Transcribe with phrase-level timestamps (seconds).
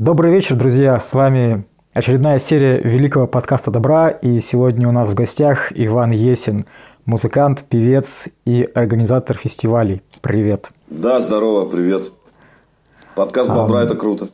[0.00, 1.00] Добрый вечер, друзья!
[1.00, 6.66] С вами очередная серия великого подкаста «Добра», и сегодня у нас в гостях Иван Есин,
[7.04, 10.00] музыкант, певец и организатор фестивалей.
[10.20, 10.70] Привет!
[10.86, 12.12] Да, здорово, привет!
[13.16, 14.28] Подкаст «Бобра» а,– это круто.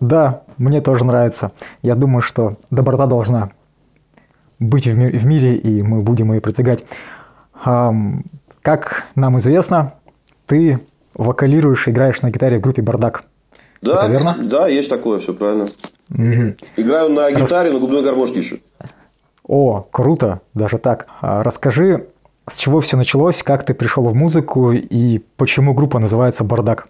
[0.00, 1.52] Да, мне тоже нравится.
[1.82, 3.52] Я думаю, что доброта должна
[4.58, 6.84] быть в, ми- в мире, и мы будем ее продвигать.
[7.54, 7.94] А,
[8.62, 9.92] как нам известно,
[10.46, 10.80] ты
[11.14, 13.22] вокалируешь, играешь на гитаре в группе «Бардак».
[13.82, 14.36] Да, Это верно?
[14.42, 15.70] Да, есть такое, все правильно.
[16.10, 16.54] Угу.
[16.76, 17.74] Играю на гитаре, Рас...
[17.74, 18.58] на губной гармошке еще.
[19.46, 21.06] О, круто, даже так.
[21.20, 22.08] А расскажи,
[22.48, 26.88] с чего все началось, как ты пришел в музыку и почему группа называется «Бардак»?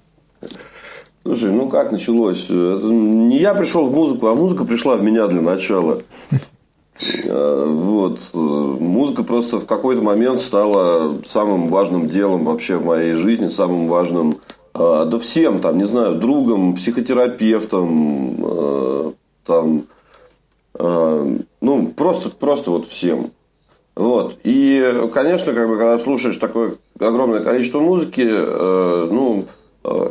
[1.23, 2.49] Слушай, ну как началось?
[2.49, 6.03] Не я пришел в музыку, а музыка пришла в меня для начала.
[7.29, 8.21] А, вот.
[8.33, 14.39] Музыка просто в какой-то момент стала самым важным делом вообще в моей жизни, самым важным
[14.77, 19.13] да всем, там, не знаю, другом, психотерапевтом, а,
[19.45, 19.87] там,
[20.75, 23.31] а, ну, просто, просто вот всем.
[23.95, 24.39] Вот.
[24.45, 29.47] И, конечно, как бы, когда слушаешь такое огромное количество музыки, ну,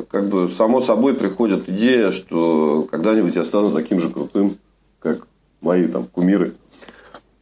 [0.09, 4.57] как бы само собой приходит идея, что когда-нибудь я стану таким же крутым,
[4.99, 5.27] как
[5.61, 6.55] мои там кумиры.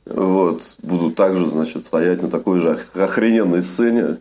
[0.06, 0.64] Вот.
[0.82, 4.18] Буду также, значит, стоять на такой же охрененной сцене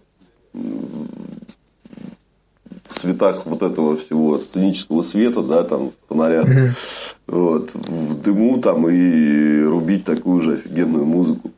[2.92, 6.68] в цветах вот этого всего сценического света, да, там, в фонарях, mm-hmm.
[7.28, 11.50] вот, в дыму там и рубить такую же офигенную музыку.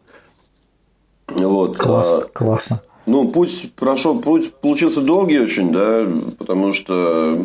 [1.29, 1.79] Вот.
[1.79, 2.81] Класс, а, классно.
[3.07, 6.07] Ну, путь прошел, путь получился долгий очень, да,
[6.39, 7.43] потому что,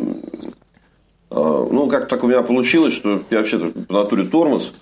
[1.30, 4.74] а, ну, как так у меня получилось, что я вообще по натуре тормоз,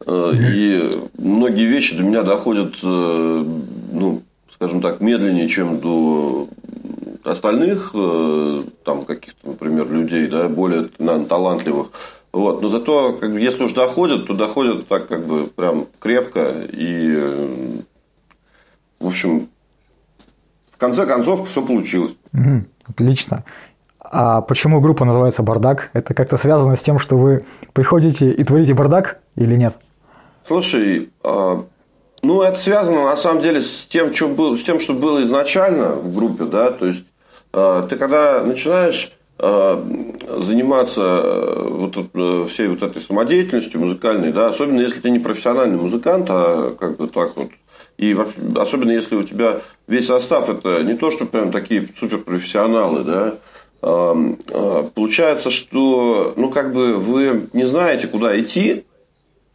[0.00, 0.54] mm-hmm.
[0.54, 3.44] и многие вещи до меня доходят, э,
[3.92, 6.48] ну, скажем так, медленнее, чем до
[7.24, 11.88] остальных э, там каких-то, например, людей, да, более наверное, талантливых.
[12.32, 12.62] Вот.
[12.62, 16.52] Но зато, как бы, если уж доходят, то доходят так как бы прям крепко.
[16.70, 17.84] И,
[18.98, 19.48] в общем,
[20.70, 22.14] в конце концов все получилось.
[22.32, 23.44] Угу, отлично.
[24.00, 25.90] А почему группа называется «Бардак»?
[25.94, 29.76] Это как-то связано с тем, что вы приходите и творите бардак или нет?
[30.46, 31.64] Слушай, а,
[32.22, 35.90] ну, это связано на самом деле с тем, что было, с тем, что было изначально
[35.90, 37.04] в группе, да, то есть
[37.52, 39.12] ты когда начинаешь
[39.44, 39.84] а,
[40.38, 45.78] заниматься э, вот, э, всей вот этой самодеятельностью музыкальной, да, особенно если ты не профессиональный
[45.80, 47.48] музыкант, а как бы так вот,
[47.98, 48.16] и
[48.54, 53.34] особенно если у тебя весь состав это не то, что прям такие суперпрофессионалы, да,
[53.82, 58.84] а, получается, что ну как бы вы не знаете, куда идти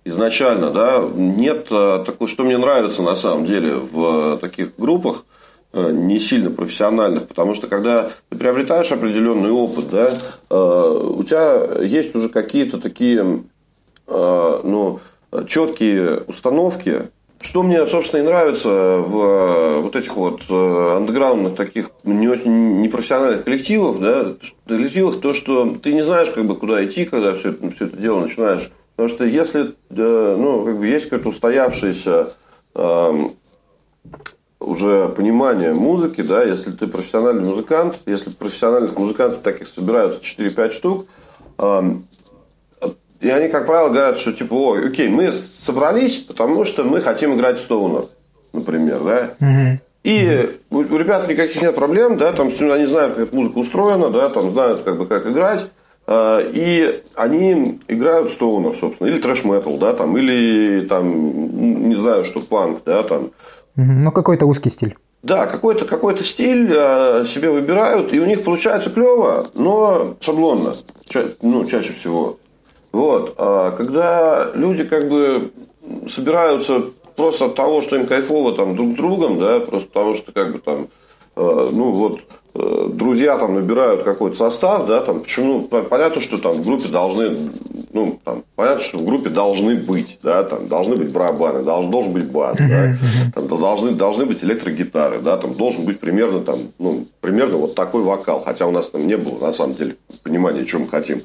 [0.03, 5.36] изначально, да, нет такого, что мне нравится на самом деле в таких группах– Э,
[5.91, 10.17] не сильно профессиональных, потому что когда ты приобретаешь определенный опыт, да,
[10.49, 13.43] э, у тебя есть уже какие-то такие
[14.07, 14.99] э, ну,
[15.47, 17.03] четкие установки,
[17.39, 23.99] что мне, собственно, и нравится в вот этих вот андеграундных таких не очень непрофессиональных коллективов,
[23.99, 24.33] да,
[24.67, 27.97] коллективах, то, что ты не знаешь, как бы, куда идти, когда все это, все это
[27.97, 28.71] дело начинаешь.
[28.95, 32.29] Потому что если, ну, как бы есть какое-то устоявшееся
[32.73, 33.33] эм,
[34.67, 41.07] уже понимание музыки, да, если ты профессиональный музыкант, если профессиональных музыкантов таких собираются 4-5 штук,
[43.19, 47.35] и они, как правило, говорят, что типа, ой, окей, мы собрались, потому что мы хотим
[47.35, 48.05] играть стоунер,
[48.53, 49.33] например, да.
[49.39, 49.79] Угу.
[50.03, 54.09] И у, у ребят никаких нет проблем, да, там они знают, как эта музыка устроена,
[54.09, 55.67] да, там знают, как бы, как играть.
[56.05, 62.39] А, и они играют стоунер, собственно, или трэш-метал, да, там, или там, не знаю, что
[62.39, 63.31] панк, да, там.
[63.77, 64.95] Ну, какой-то узкий стиль.
[65.23, 70.73] Да, какой-то какой стиль э, себе выбирают, и у них получается клево, но шаблонно,
[71.07, 72.37] ча- ну, чаще всего.
[72.91, 73.35] Вот.
[73.37, 75.51] А когда люди как бы
[76.09, 76.85] собираются
[77.15, 80.59] просто от того, что им кайфово там друг другом, да, просто потому что как бы
[80.59, 80.87] там,
[81.35, 82.19] э, ну вот
[82.93, 87.49] друзья там набирают какой-то состав, да, там, почему, понятно, что там в группе должны,
[87.93, 92.13] ну, там, понятно, что в группе должны быть, да, там, должны быть барабаны, должен, должен
[92.13, 92.95] быть бас, да,
[93.33, 98.03] там, должны, должны быть электрогитары, да, там, должен быть примерно, там, ну, примерно вот такой
[98.03, 101.23] вокал, хотя у нас там не было, на самом деле, понимания, что мы хотим.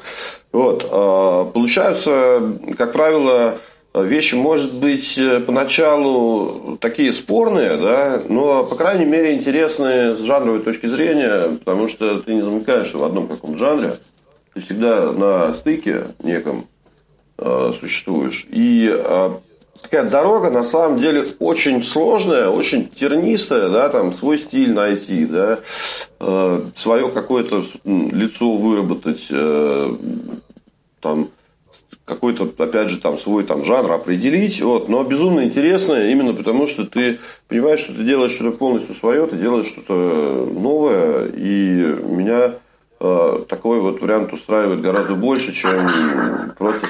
[0.53, 3.57] Вот, а, получаются, как правило,
[3.95, 10.61] вещи, может быть, э, поначалу такие спорные, да, но, по крайней мере, интересные с жанровой
[10.61, 13.97] точки зрения, потому что ты не замыкаешься в одном каком жанре,
[14.55, 16.67] ты всегда на стыке неком
[17.39, 18.47] э, существуешь.
[18.51, 19.31] И э,
[19.83, 25.59] такая дорога, на самом деле, очень сложная, очень тернистая, да, там, свой стиль найти, да,
[26.21, 29.97] э, свое какое-то лицо выработать, э,
[32.05, 36.85] какой-то, опять же, там свой там жанр определить, вот, но безумно интересно именно потому, что
[36.85, 37.19] ты
[37.49, 42.55] понимаешь, что ты делаешь что-то полностью свое, ты делаешь что-то новое, и меня
[43.01, 45.89] э, такой вот вариант устраивает гораздо больше, чем
[46.59, 46.87] просто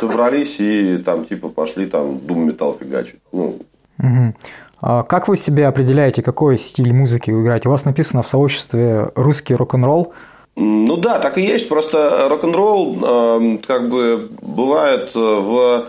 [0.00, 3.20] собрались и там типа пошли там дум металл фигачить.
[3.32, 3.58] Ну.
[3.98, 4.34] Угу.
[4.80, 7.68] А как вы себе определяете, какой стиль музыки вы играете?
[7.68, 10.12] У вас написано в сообществе русский рок-н-ролл.
[10.56, 11.68] Ну да, так и есть.
[11.68, 15.86] Просто рок-н-ролл э, как бы бывает э, в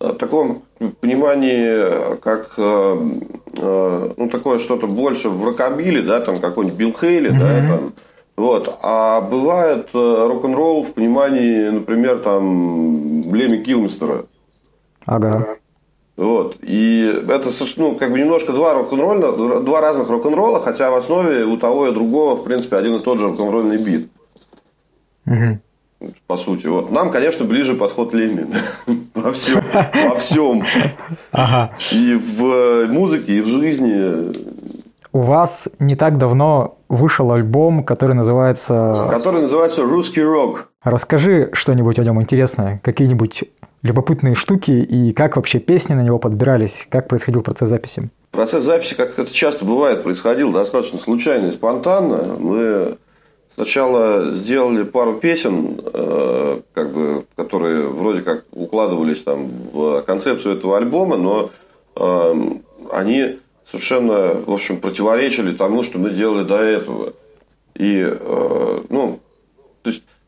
[0.00, 0.62] э, таком
[1.00, 3.10] понимании, как э,
[3.56, 7.38] э, ну такое что-то больше в рокобиле, да, там какой-нибудь Билл Хейли, mm-hmm.
[7.38, 7.92] да, там.
[8.36, 8.78] Вот.
[8.82, 14.26] А бывает э, рок-н-ролл в понимании, например, там Леми Килмистера.
[15.04, 15.56] Ага.
[16.16, 16.56] Вот.
[16.62, 21.58] И это ну, как бы немножко два рок-н-ролла, два разных рок-н-ролла, хотя в основе у
[21.58, 24.08] того и другого, в принципе, один и тот же рок-н-ролльный бит.
[25.26, 26.10] Угу.
[26.26, 26.66] По сути.
[26.66, 26.90] Вот.
[26.90, 28.46] Нам, конечно, ближе подход Леми
[29.14, 29.62] во всем.
[30.08, 30.62] Во всем.
[31.32, 31.74] Ага.
[31.92, 34.32] И в музыке, и в жизни.
[35.12, 38.92] У вас не так давно вышел альбом, который называется...
[39.10, 40.70] Который называется «Русский рок».
[40.86, 43.42] Расскажи что-нибудь о нем интересное, какие-нибудь
[43.82, 48.08] любопытные штуки и как вообще песни на него подбирались, как происходил процесс записи?
[48.30, 52.36] Процесс записи, как это часто бывает, происходил достаточно случайно и спонтанно.
[52.38, 52.98] Мы
[53.56, 60.76] сначала сделали пару песен, э, как бы, которые вроде как укладывались там в концепцию этого
[60.76, 61.50] альбома, но
[61.96, 62.34] э,
[62.92, 67.12] они совершенно, в общем, противоречили тому, что мы делали до этого.
[67.74, 69.18] И, э, ну,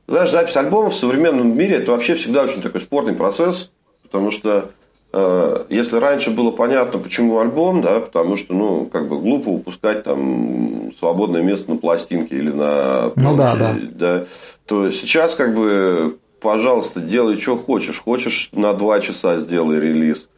[0.09, 3.71] знаешь, запись альбомов в современном мире это вообще всегда очень такой спорный процесс,
[4.03, 4.71] потому что
[5.13, 10.05] э, если раньше было понятно, почему альбом, да, потому что, ну, как бы глупо упускать
[10.05, 13.75] там свободное место на пластинке или на ну, да, да.
[13.93, 14.25] да,
[14.65, 18.01] то сейчас как бы, пожалуйста, делай, что хочешь.
[18.01, 20.31] Хочешь на два часа сделай релиз,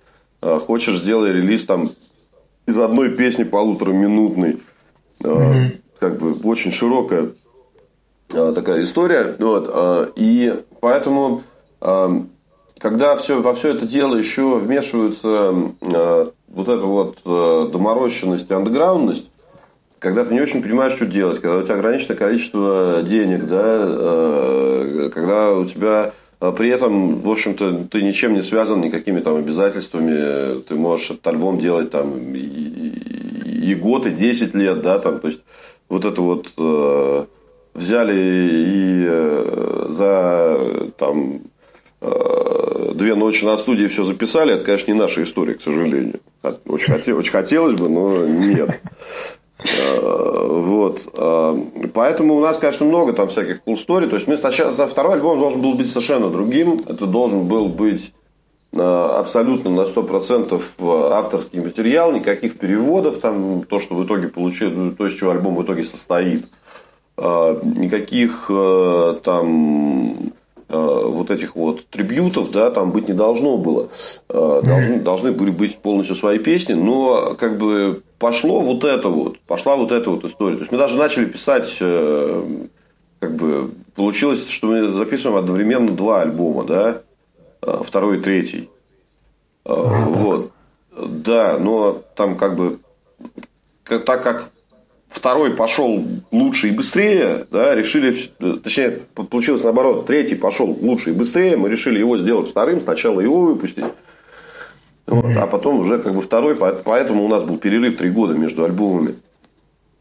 [0.43, 1.91] э, хочешь сделай релиз там
[2.67, 4.59] из одной песни полутораминутной.
[5.23, 5.77] Э, mm-hmm.
[6.01, 7.50] Как бы очень широкая Э,
[8.31, 9.35] такая история.
[9.39, 11.43] Вот, э, и поэтому,
[11.81, 12.09] э,
[12.79, 15.53] когда все, во все это дело еще вмешиваются
[16.49, 19.31] вот эта вот доморощенность и андеграундность,
[19.99, 25.53] когда ты не очень понимаешь, что делать, когда у тебя ограниченное количество денег, да, когда
[25.53, 31.11] у тебя при этом, в общем-то, ты ничем не связан никакими там обязательствами, ты можешь
[31.11, 35.43] этот альбом делать там и, и год, и 10 лет, да, там, то есть
[35.89, 36.49] вот это вот
[37.75, 40.59] взяли и э, за
[40.97, 41.41] там
[42.01, 46.21] э, две ночи на студии все записали, это, конечно, не наша история, к сожалению.
[46.67, 48.81] Очень, хотел, очень хотелось бы, но нет.
[49.61, 51.07] Э, вот.
[51.95, 54.09] Поэтому у нас, конечно, много там всяких cool story.
[54.09, 56.83] То есть, мы сначала, второй альбом должен был быть совершенно другим.
[56.87, 58.13] Это должен был быть
[58.73, 65.15] абсолютно на 100% авторский материал, никаких переводов, там, то, что в итоге получилось, то, из
[65.15, 66.47] чего альбом в итоге состоит.
[67.23, 70.33] А, никаких э, там
[70.71, 73.91] э, вот этих вот трибютов, да, там быть не должно было.
[74.31, 79.39] Э, должны, должны были быть полностью свои песни, но как бы пошло вот это вот,
[79.41, 80.55] пошла вот эта вот история.
[80.55, 86.65] То есть мы даже начали писать, как бы получилось, что мы записываем одновременно два альбома,
[86.65, 87.03] да,
[87.83, 88.71] второй и третий.
[89.67, 90.53] А, вот.
[90.97, 92.79] Да, но там как бы
[93.85, 94.51] так как
[95.11, 101.57] второй пошел лучше и быстрее, да, решили, точнее, получилось наоборот, третий пошел лучше и быстрее,
[101.57, 103.85] мы решили его сделать вторым, сначала его выпустить,
[105.07, 108.65] вот, а потом уже как бы второй, поэтому у нас был перерыв три года между
[108.65, 109.17] альбомами.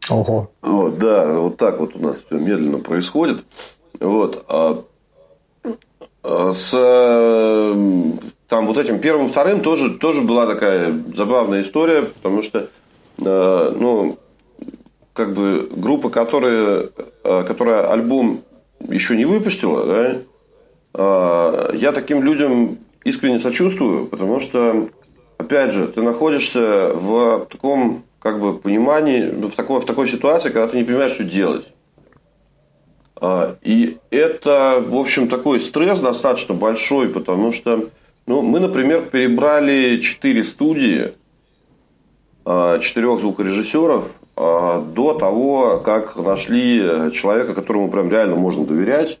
[0.08, 0.50] Ого.
[0.62, 3.44] Вот, да, вот так вот у нас все медленно происходит.
[3.98, 4.44] Вот.
[4.48, 4.82] А,
[6.22, 6.70] а с
[8.50, 12.68] там вот этим первым, вторым тоже, тоже была такая забавная история, потому что
[13.18, 14.18] э, ну,
[15.12, 16.86] как бы группа, которая,
[17.24, 18.42] э, которая альбом
[18.88, 20.16] еще не выпустила, да,
[20.94, 24.88] э, я таким людям искренне сочувствую, потому что,
[25.38, 30.68] опять же, ты находишься в таком как бы понимании, в такой, в такой ситуации, когда
[30.68, 31.66] ты не понимаешь, что делать.
[33.16, 37.88] А, и это, в общем, такой стресс достаточно большой, потому что
[38.26, 41.12] ну, мы, например, перебрали четыре студии,
[42.44, 49.20] а, четырех звукорежиссеров, а, до того, как нашли человека, которому прям реально можно доверять,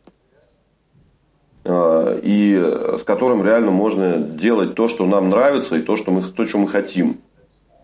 [1.64, 2.54] а, и
[2.98, 6.58] с которым реально можно делать то, что нам нравится, и то, что мы, то, что
[6.58, 7.18] мы хотим.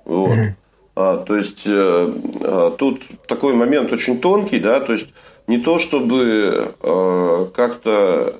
[0.04, 0.38] Вот.
[0.94, 1.24] Mm-hmm.
[1.24, 5.08] то есть э, тут такой момент очень тонкий, да, то есть
[5.46, 8.36] не то, чтобы э, как-то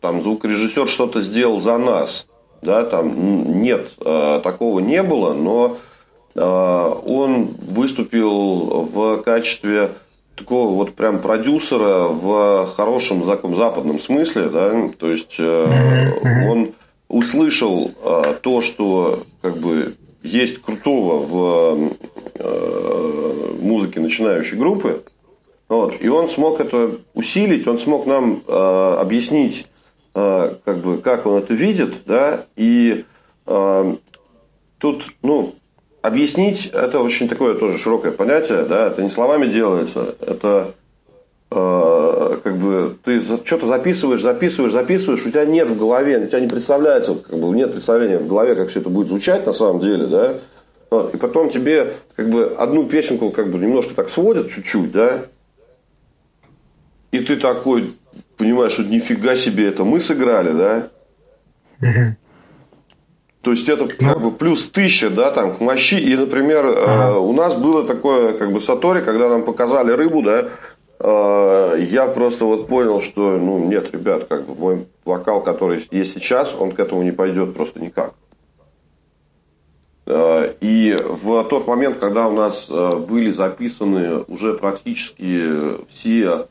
[0.00, 2.26] там звукорежиссер что-то сделал за нас.
[2.62, 5.76] Да, там нет, такого не было, но
[6.34, 9.90] он выступил в качестве
[10.34, 16.72] такого вот прям продюсера в хорошем таком западном смысле, да, то есть он
[17.08, 17.92] услышал
[18.42, 21.92] то, что как бы есть крутого в
[23.60, 25.04] музыке начинающей группы,
[25.68, 29.66] вот, и он смог это усилить, он смог нам э, объяснить,
[30.14, 33.04] э, как бы, как он это видит, да, и
[33.46, 33.94] э,
[34.78, 35.54] тут, ну,
[36.04, 40.74] объяснить это очень такое тоже широкое понятие, да, это не словами делается, это
[41.50, 46.40] э, как бы ты что-то записываешь, записываешь, записываешь, у тебя нет в голове, у тебя
[46.40, 49.80] не представляется, как бы нет представления в голове, как все это будет звучать на самом
[49.80, 50.34] деле, да,
[51.10, 55.22] и потом тебе как бы одну песенку как бы немножко так сводят чуть-чуть, да,
[57.12, 57.94] и ты такой
[58.36, 60.88] понимаешь, что нифига себе это мы сыграли, да?
[63.44, 63.90] То есть это ну.
[64.08, 65.96] как бы плюс тысяча, да, там к мощи.
[65.96, 67.18] И, например, э, ага.
[67.18, 70.48] у нас было такое, как бы сатори, когда нам показали рыбу, да,
[70.98, 76.14] э, я просто вот понял, что, ну, нет, ребят, как бы мой вокал, который есть
[76.14, 78.14] сейчас, он к этому не пойдет просто никак.
[80.06, 85.50] Э, и в тот момент, когда у нас были записаны уже практически
[85.92, 86.46] все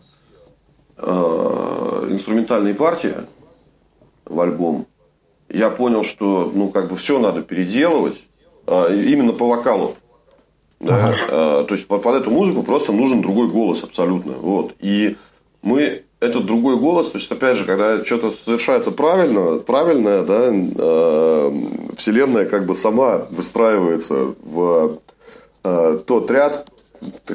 [0.97, 3.15] э, инструментальные партии
[4.25, 4.85] в альбом,
[5.53, 8.22] я понял, что ну как бы все надо переделывать
[8.67, 9.95] э, именно по вокалу.
[10.79, 11.03] Да?
[11.03, 11.15] Ага.
[11.29, 14.33] Э, то есть под, под эту музыку просто нужен другой голос абсолютно.
[14.33, 14.74] Вот.
[14.79, 15.15] И
[15.62, 21.51] мы этот другой голос, то есть, опять же, когда что-то совершается правильно, правильное, да, э,
[21.98, 25.00] Вселенная как бы сама выстраивается в
[25.63, 26.67] э, тот ряд,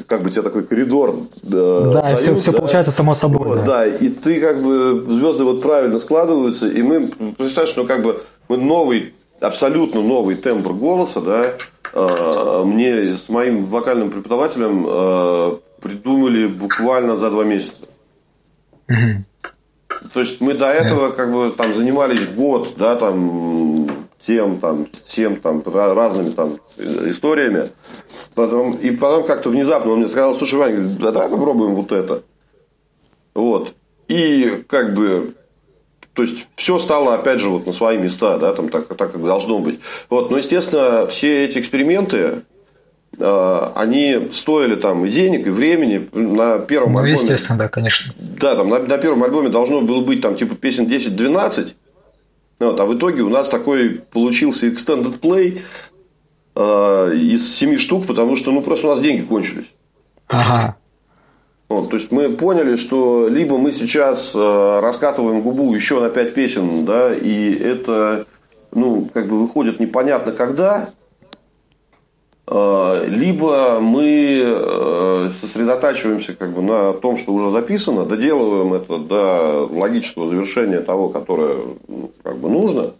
[0.07, 2.57] как бы тебе такой коридор да, да дают, все, все да?
[2.59, 3.47] получается само собой.
[3.47, 3.65] Вот, да.
[3.65, 8.21] да, и ты как бы звезды вот правильно складываются, и мы, представляешь, ну как бы
[8.47, 11.53] мы новый, абсолютно новый тембр голоса, да,
[11.93, 17.71] э, мне с моим вокальным преподавателем э, придумали буквально за два месяца.
[20.13, 25.37] То есть мы до этого как бы там занимались год, да, там тем, там, тем,
[25.37, 27.69] там, разными там историями.
[28.35, 32.23] Потом, и потом как-то внезапно он мне сказал, слушай, говорит, да давай попробуем вот это.
[33.33, 33.73] Вот.
[34.07, 35.33] И как бы
[36.19, 39.23] то есть все стало, опять же, вот на свои места, да, там так, так как
[39.23, 39.79] должно быть.
[40.09, 42.41] Вот, но, естественно, все эти эксперименты,
[43.17, 46.09] э, они стоили там и денег, и времени.
[46.11, 47.13] На первом ну, альбоме.
[47.13, 48.13] естественно, да, конечно.
[48.17, 51.73] Да, там на, на первом альбоме должно было быть там типа песен 10-12.
[52.59, 55.61] Вот, а в итоге у нас такой получился extended play
[56.55, 59.67] э, из семи штук, потому что ну просто у нас деньги кончились.
[60.27, 60.75] Ага.
[61.69, 66.33] Вот, то есть мы поняли, что либо мы сейчас э, раскатываем губу еще на пять
[66.33, 68.25] песен, да, и это
[68.71, 70.89] ну, как бы выходит непонятно когда,
[73.07, 80.27] либо мы э, сосредотачиваемся как бы на том, что уже записано, доделываем это до логического
[80.27, 82.91] завершения того, которое ну, как бы нужно,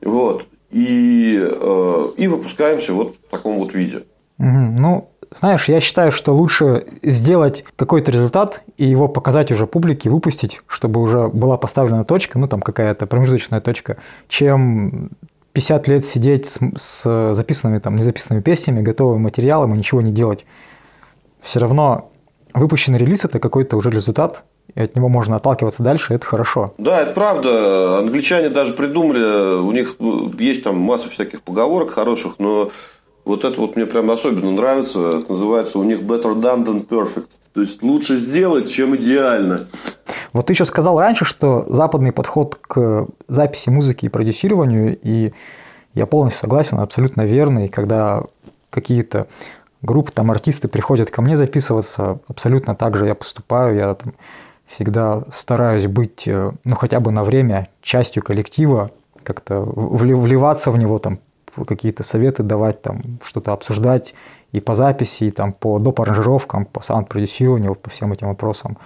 [0.00, 4.04] вот, и, э, и выпускаемся вот в таком вот виде.
[4.38, 4.76] Угу.
[4.78, 10.60] Ну, знаешь, я считаю, что лучше сделать какой-то результат и его показать уже публике, выпустить,
[10.68, 13.96] чтобы уже была поставлена точка, ну там какая-то промежуточная точка,
[14.28, 15.10] чем
[15.54, 20.44] 50 лет сидеть с, с записанными, там, незаписанными песнями, готовым материалом и ничего не делать.
[21.40, 22.10] Все равно
[22.52, 24.44] выпущенный релиз– это какой-то уже результат,
[24.74, 26.74] и от него можно отталкиваться дальше, это хорошо.
[26.76, 27.98] Да, это правда.
[27.98, 29.96] Англичане даже придумали, у них
[30.38, 32.70] есть там масса всяких поговорок хороших, но
[33.24, 35.18] вот это вот мне прям особенно нравится.
[35.18, 37.28] Это называется у них better done than perfect.
[37.54, 39.66] То есть лучше сделать, чем идеально.
[40.34, 45.32] Вот ты еще сказал раньше, что западный подход к записи музыки и продюсированию, и
[45.94, 48.24] я полностью согласен, абсолютно верный, когда
[48.68, 49.28] какие-то
[49.80, 54.14] группы, там артисты приходят ко мне записываться, абсолютно так же я поступаю, я там
[54.66, 58.90] всегда стараюсь быть, э, ну хотя бы на время частью коллектива,
[59.22, 61.20] как-то вливаться в него, там
[61.64, 64.14] какие-то советы давать, там что-то обсуждать
[64.50, 66.00] и по записи, и там по доп.
[66.00, 68.78] аранжировкам, по саунд-продюсированию, по всем этим вопросам.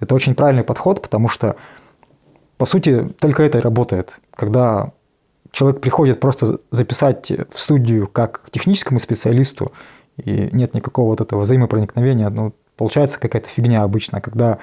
[0.00, 1.56] Это очень правильный подход, потому что,
[2.58, 4.18] по сути, только это и работает.
[4.34, 4.92] Когда
[5.52, 9.72] человек приходит просто записать в студию как техническому специалисту,
[10.22, 14.58] и нет никакого вот этого взаимопроникновения, ну, получается какая-то фигня обычно, когда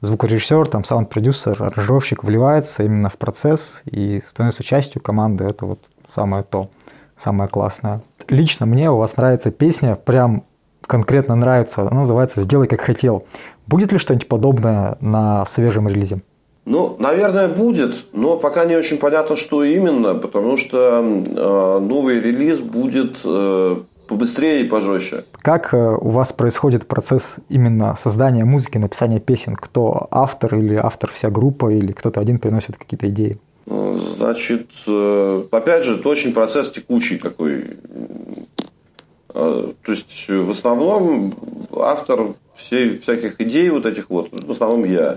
[0.00, 6.44] звукорежиссер, там, саунд-продюсер, аранжировщик вливается именно в процесс и становится частью команды, это вот самое
[6.44, 6.70] то,
[7.16, 8.02] самое классное.
[8.28, 10.44] Лично мне у вас нравится песня, прям
[10.86, 13.26] конкретно нравится, она называется «Сделай как хотел».
[13.68, 16.20] Будет ли что-нибудь подобное на свежем релизе?
[16.64, 22.60] Ну, наверное, будет, но пока не очень понятно, что именно, потому что э, новый релиз
[22.60, 25.24] будет э, побыстрее и пожестче.
[25.32, 29.54] Как э, у вас происходит процесс именно создания музыки, написания песен?
[29.54, 33.36] Кто автор или автор вся группа, или кто-то один приносит какие-то идеи?
[33.66, 37.64] Ну, значит, э, опять же, это очень процесс текучий такой.
[39.34, 41.34] Э, то есть, в основном
[41.82, 45.16] автор всей, всяких идей вот этих вот, в основном я.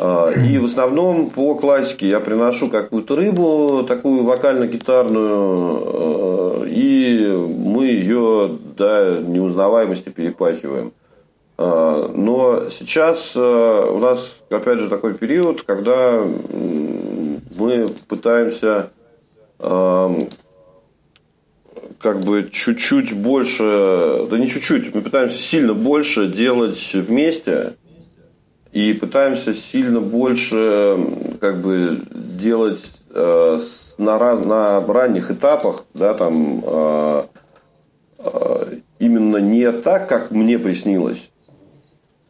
[0.00, 7.86] А, и в основном по классике я приношу какую-то рыбу, такую вокально-гитарную, э, и мы
[7.86, 10.92] ее до неузнаваемости перепахиваем.
[11.56, 16.24] А, но сейчас э, у нас, опять же, такой период, когда
[17.56, 18.90] мы пытаемся
[22.00, 27.74] как бы чуть-чуть больше, да не чуть-чуть, мы пытаемся сильно больше делать вместе,
[28.72, 30.98] и пытаемся сильно больше
[31.40, 33.58] как бы делать э,
[33.98, 37.22] на, на ранних этапах, да, там э,
[38.18, 38.64] э,
[38.98, 41.30] именно не так, как мне приснилось,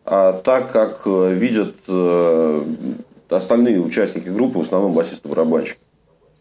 [0.04, 2.62] а так, как видят э,
[3.30, 5.78] остальные участники группы, в основном басист и.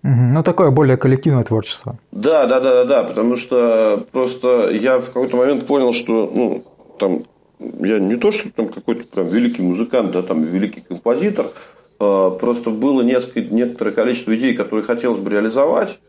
[0.04, 1.98] Ну, такое более коллективное творчество.
[2.12, 6.64] Да, да, да, да, да, потому что просто я в какой-то момент понял, что ну,
[7.00, 7.24] там
[7.60, 11.52] я не то, что там какой-то прям великий музыкант, да, там великий композитор,
[12.00, 16.00] а, просто было несколько, некоторое количество идей, которые хотелось бы реализовать,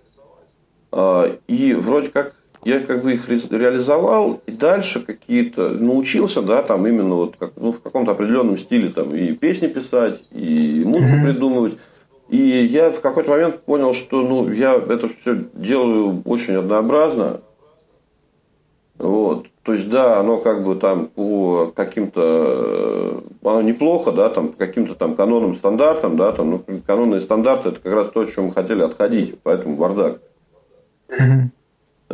[0.90, 2.34] а, и вроде как
[2.64, 7.72] я как бы их реализовал, и дальше какие-то научился, да, там именно вот как, ну,
[7.72, 11.22] в каком-то определенном стиле там и песни писать, и музыку mm-hmm.
[11.22, 11.78] придумывать.
[12.28, 17.40] И я в какой-то момент понял, что ну, я это все делаю очень однообразно.
[18.98, 19.46] Вот.
[19.62, 24.58] То есть, да, оно как бы там по каким-то, э, оно неплохо, да, там, по
[24.58, 28.46] каким-то там канонным стандартам, да, там, ну, канонные стандарты, это как раз то, от чем
[28.46, 30.20] мы хотели отходить, поэтому бардак.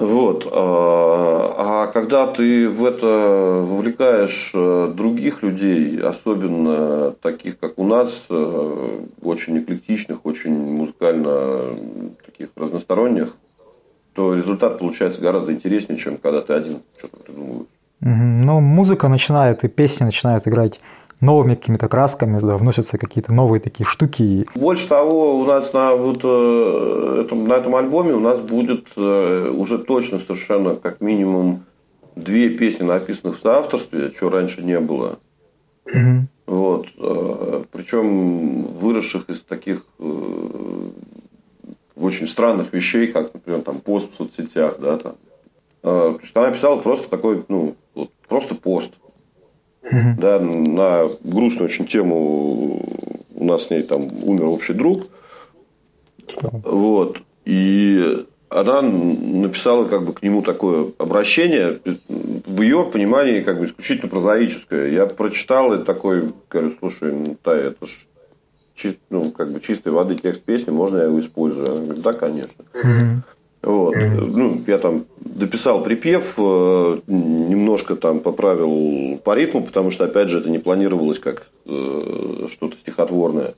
[0.01, 0.51] Вот.
[0.51, 8.25] А, а когда ты в это вовлекаешь э, других людей, особенно таких, как у нас,
[8.31, 11.77] э, очень эклектичных, очень музыкально
[12.25, 13.37] таких разносторонних,
[14.15, 17.69] то результат получается гораздо интереснее, чем когда ты один что-то придумываешь.
[18.01, 20.81] Ну, музыка начинает, и песни начинают играть
[21.21, 24.47] новыми какими-то красками, да, вносятся какие-то новые такие штуки.
[24.55, 29.53] Больше того, у нас на, вот, э, этом, на этом альбоме у нас будет э,
[29.55, 31.65] уже точно совершенно как минимум
[32.17, 35.19] две песни, написанных в соавторстве, чего раньше не было.
[35.87, 36.27] Угу.
[36.47, 36.87] Вот.
[36.99, 39.85] Э, Причем выросших из таких
[41.97, 45.13] очень странных вещей, как, например, там пост в соцсетях, да, там.
[45.83, 48.93] То есть она писала просто такой, ну, вот, просто пост.
[49.83, 50.15] Mm-hmm.
[50.19, 52.83] Да, на грустную очень тему
[53.35, 55.07] у нас с ней там умер общий друг.
[56.43, 57.19] Вот.
[57.45, 64.11] И она написала как бы к нему такое обращение, в ее понимании как бы исключительно
[64.11, 64.91] прозаическое.
[64.91, 68.07] Я прочитал и такой, говорю, слушай, ну, та, это ж
[68.75, 71.71] чист, ну, как бы чистой воды текст песни, можно я его использую?
[71.71, 72.65] Она говорит, да, конечно.
[72.75, 73.17] Mm-hmm.
[73.63, 73.95] Вот.
[73.95, 80.39] Ну, я там дописал припев, э, немножко там поправил по ритму, потому что, опять же,
[80.39, 83.55] это не планировалось как э, что-то стихотворное.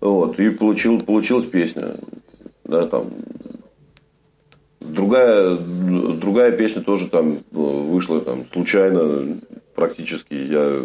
[0.00, 0.38] Вот.
[0.38, 1.94] И получил, получилась песня.
[2.64, 3.06] Да, там.
[4.80, 9.40] Другая, другая песня тоже там вышла там, случайно
[9.74, 10.34] практически.
[10.34, 10.82] Я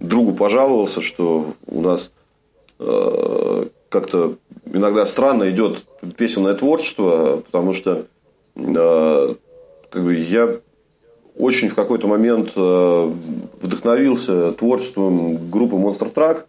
[0.00, 2.10] другу пожаловался, что у нас
[2.78, 4.36] э, как-то
[4.72, 5.84] иногда странно идет
[6.20, 8.04] песенное творчество, потому что
[8.54, 9.34] э,
[9.90, 10.50] как бы я
[11.38, 13.12] очень в какой-то момент э,
[13.62, 16.42] вдохновился творчеством группы Monster Truck.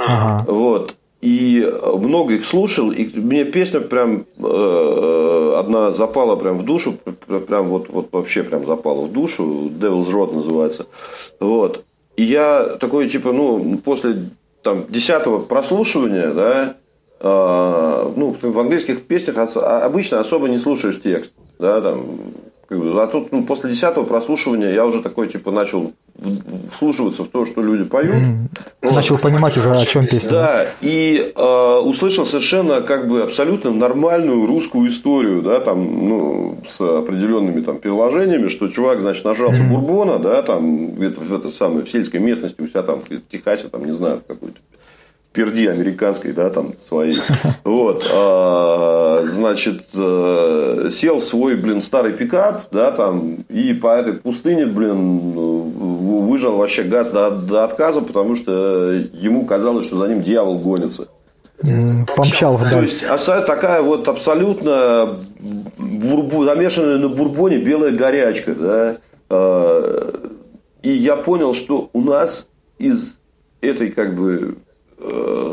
[0.00, 0.44] Ага.
[0.50, 0.94] Вот.
[1.20, 6.94] И много их слушал, и мне песня прям э, одна запала прям в душу,
[7.46, 10.86] прям вот, вот вообще прям запала в душу, Devil's Road называется.
[11.40, 11.84] Вот.
[12.16, 14.30] И я такой, типа, ну, после
[14.62, 16.81] там, десятого прослушивания, да, э,
[17.22, 22.04] ну, в английских песнях а, обычно особо не слушаешь текст, да, там,
[22.68, 25.92] а тут ну, после десятого прослушивания я уже такой, типа, начал
[26.70, 28.14] вслушиваться в то, что люди поют.
[28.14, 28.92] Mm.
[28.94, 30.30] Начал понимать уже, о чем песня.
[30.30, 36.80] Да, и э, услышал совершенно как бы абсолютно нормальную русскую историю, да, там, ну, с
[36.80, 39.70] определенными там переложениями, что чувак, значит, нажрался mm.
[39.70, 43.68] бурбона, да, там, где-то в этой самой в сельской местности у себя там в Техасе,
[43.68, 44.58] там, не знаю, какой-то
[45.32, 47.16] перди американской, да, там, своей.
[47.64, 54.14] Вот, а, значит, э, сел в свой, блин, старый пикап, да, там, и по этой
[54.14, 60.22] пустыне, блин, выжал вообще газ до, до отказа, потому что ему казалось, что за ним
[60.22, 61.08] дьявол гонится.
[62.16, 62.70] Помчал вдаль.
[62.70, 63.04] То есть,
[63.46, 65.20] такая вот абсолютно
[65.78, 68.96] бурбу, замешанная на бурбоне белая горячка, да.
[69.30, 70.12] А,
[70.82, 73.18] и я понял, что у нас из
[73.60, 74.56] этой как бы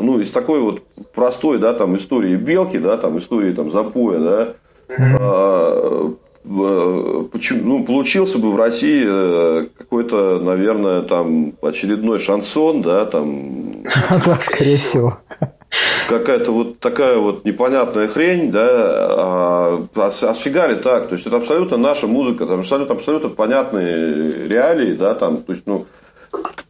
[0.02, 0.82] ну, из такой вот
[1.14, 4.54] простой, да, там, истории белки, да, там, истории там запоя, да,
[4.98, 6.12] а,
[6.44, 13.82] э, почему, ну, получился бы в России э, какой-то, наверное, там очередной шансон, да, там.
[14.10, 15.18] Да, скорее всего.
[16.08, 21.08] Какая-то вот такая вот непонятная хрень, да, а, а, а сфига ли так?
[21.08, 25.64] То есть это абсолютно наша музыка, там абсолютно, абсолютно понятные реалии, да, там, то есть,
[25.66, 25.86] ну,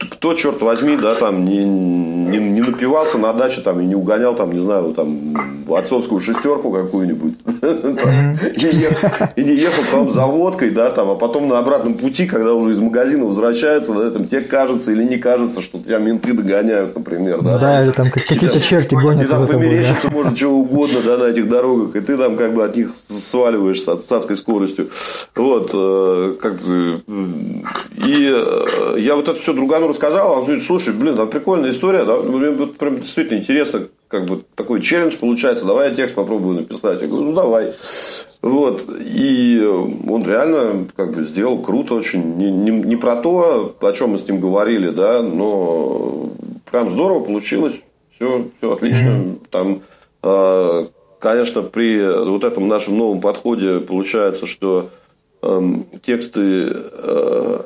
[0.01, 4.35] кто, черт возьми, да, там не, не, не напивался на даче там, и не угонял,
[4.35, 5.35] там, не знаю, там,
[5.69, 7.35] отцовскую шестерку какую-нибудь.
[9.37, 12.73] И не ехал там за водкой, да, там, а потом на обратном пути, когда уже
[12.73, 17.43] из магазина возвращается, да, там, тебе кажется или не кажется, что тебя менты догоняют, например,
[17.43, 17.59] да.
[17.59, 19.23] Да, или там какие-то черти гонят.
[19.23, 22.65] И там померещится, может, чего угодно, да, на этих дорогах, и ты там как бы
[22.65, 24.89] от них сваливаешься с адской скоростью.
[25.35, 27.03] Вот, э, как бы,
[28.07, 32.05] и э, я вот это все другану рассказал, он говорит, слушай, блин, там прикольная история,
[32.05, 36.57] да, мне вот прям действительно интересно, как бы такой челлендж получается, давай я текст попробую
[36.57, 37.01] написать.
[37.01, 37.73] Я говорю, ну давай.
[38.43, 38.85] Вот.
[38.99, 42.37] И он реально как бы сделал круто очень.
[42.37, 46.31] Не, не, не про то, о чем мы с ним говорили, да, но
[46.71, 47.77] прям здорово получилось.
[48.15, 49.37] Все, все отлично.
[49.51, 49.83] Там,
[50.23, 50.87] э,
[51.19, 54.91] конечно, при вот этом нашем новом подходе получается, что
[55.43, 55.61] э,
[56.03, 57.61] тексты э,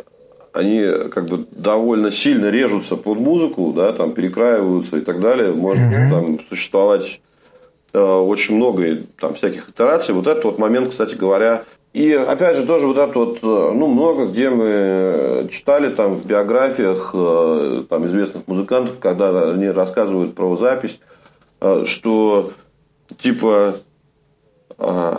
[0.55, 5.53] они как бы довольно сильно режутся под музыку, да, там перекраиваются и так далее.
[5.53, 6.11] Может mm-hmm.
[6.11, 7.21] там существовать
[7.93, 10.15] э, очень много там всяких итераций.
[10.15, 13.89] Вот этот вот момент, кстати говоря, и опять же тоже вот это вот, э, ну
[13.89, 20.57] много где мы читали там в биографиях э, там известных музыкантов, когда они рассказывают про
[20.57, 21.01] запись,
[21.61, 22.53] э, что
[23.19, 23.75] типа
[24.79, 25.17] э,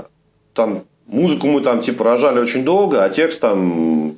[0.53, 4.15] там музыку мы там типа рожали очень долго, а текст там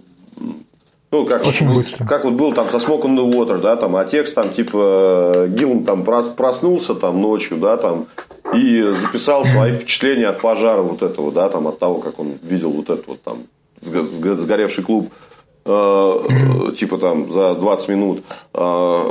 [1.09, 2.05] ну, как, Очень вот, быстро.
[2.05, 5.45] как вот был там со Smoke on the Water, да, там, а текст там типа
[5.47, 8.07] Гилм там проснулся там ночью, да, там,
[8.53, 12.71] и записал свои впечатления от пожара вот этого, да, там, от того, как он видел
[12.71, 13.43] вот этот вот там
[13.81, 15.13] сгоревший клуб,
[15.65, 16.13] э,
[16.77, 18.23] типа там за 20 минут.
[18.53, 19.03] Э,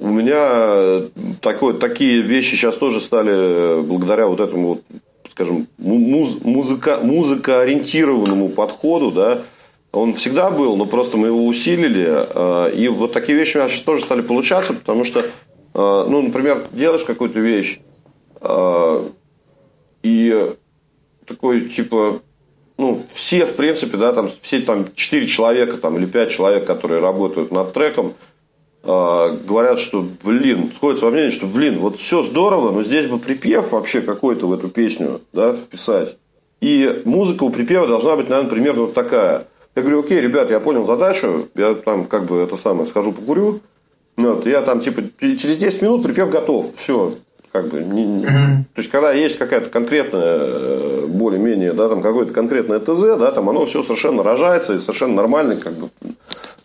[0.00, 1.02] у меня
[1.42, 4.82] такой, такие вещи сейчас тоже стали благодаря вот этому вот,
[5.30, 9.42] скажем, муз, музыка, музыкоориентированному подходу, да,
[9.92, 12.06] он всегда был, но просто мы его усилили.
[12.08, 15.26] Э, и вот такие вещи у нас сейчас тоже стали получаться, потому что, э,
[15.74, 17.80] ну, например, делаешь какую-то вещь,
[18.40, 19.04] э,
[20.02, 20.52] и
[21.26, 22.20] такой, типа,
[22.78, 27.00] ну, все, в принципе, да, там, все там четыре человека там, или пять человек, которые
[27.00, 28.14] работают над треком,
[28.82, 33.72] говорят, что, блин, сходится во мнении, что, блин, вот все здорово, но здесь бы припев
[33.72, 36.16] вообще какой-то в эту песню, да, вписать.
[36.62, 39.44] И музыка у припева должна быть, наверное, примерно вот такая–
[39.80, 43.60] я говорю, окей, ребят, я понял задачу, я там как бы это самое, схожу покурю.
[44.16, 46.66] Вот, я там типа через 10 минут припев готов.
[46.76, 47.14] Все,
[47.52, 48.26] как бы не, не...
[48.26, 53.48] То есть когда есть какая-то конкретная э, более-менее да там какое-то конкретное ТЗ да там
[53.48, 56.12] оно все совершенно рожается и совершенно нормально как бы то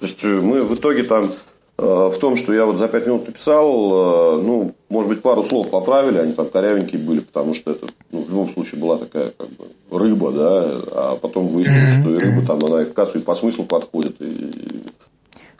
[0.05, 1.31] есть э, мы в итоге там
[1.77, 5.69] Э, в том, что я вот за пять минут написал, ну, может быть, пару слов
[5.69, 9.49] поправили, они там корявенькие были, потому что это ну, в любом случае была такая как
[9.49, 13.21] бы рыба, да, а потом выяснилось, что и рыба там, она и в кассу, и
[13.21, 14.15] по смыслу подходит.
[14.21, 14.83] И...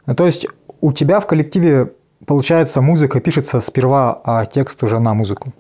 [0.06, 0.48] Ну, то есть,
[0.82, 1.94] у тебя в коллективе,
[2.26, 5.54] получается, музыка пишется сперва, а текст уже на музыку?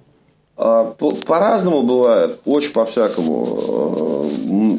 [0.57, 0.85] А,
[1.25, 3.59] по-разному бывает, очень по-всякому.
[3.61, 4.77] Э,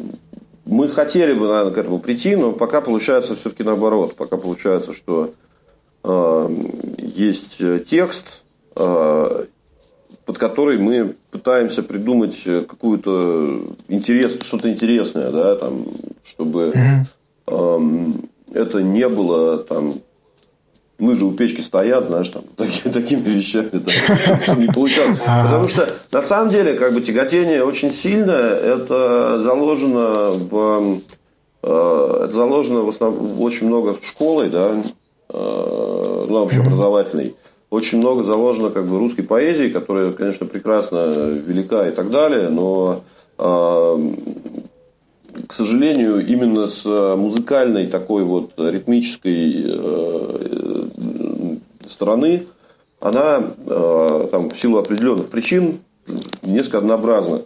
[0.65, 4.15] мы хотели бы, наверное, к этому прийти, но пока получается все-таки наоборот.
[4.15, 5.31] Пока получается, что
[6.07, 6.49] Э,
[6.99, 7.57] есть
[7.89, 8.43] текст,
[8.75, 9.45] э,
[10.27, 15.85] под который мы пытаемся придумать какую-то интерес, что-то интересное, да, там,
[16.23, 16.73] чтобы
[17.47, 18.29] mm-hmm.
[18.53, 19.95] это не было там
[20.99, 25.19] лыжи у печки стоят, знаешь, там, такими, такими вещами, да, чтобы не получалось.
[25.19, 31.01] Потому что, на самом деле, как бы тяготение очень сильное, это заложено в,
[31.63, 34.83] э, это заложено в основном очень много школой, да,
[35.29, 37.35] Э, ну, общеобразовательный,
[37.69, 43.03] очень много заложено как бы русской поэзии, которая, конечно, прекрасно велика и так далее, но
[43.37, 44.13] э,
[45.47, 50.87] к сожалению, именно с музыкальной такой вот ритмической э,
[51.85, 52.47] стороны
[52.99, 55.79] она э, там, в силу определенных причин
[56.41, 57.41] несколько однообразна.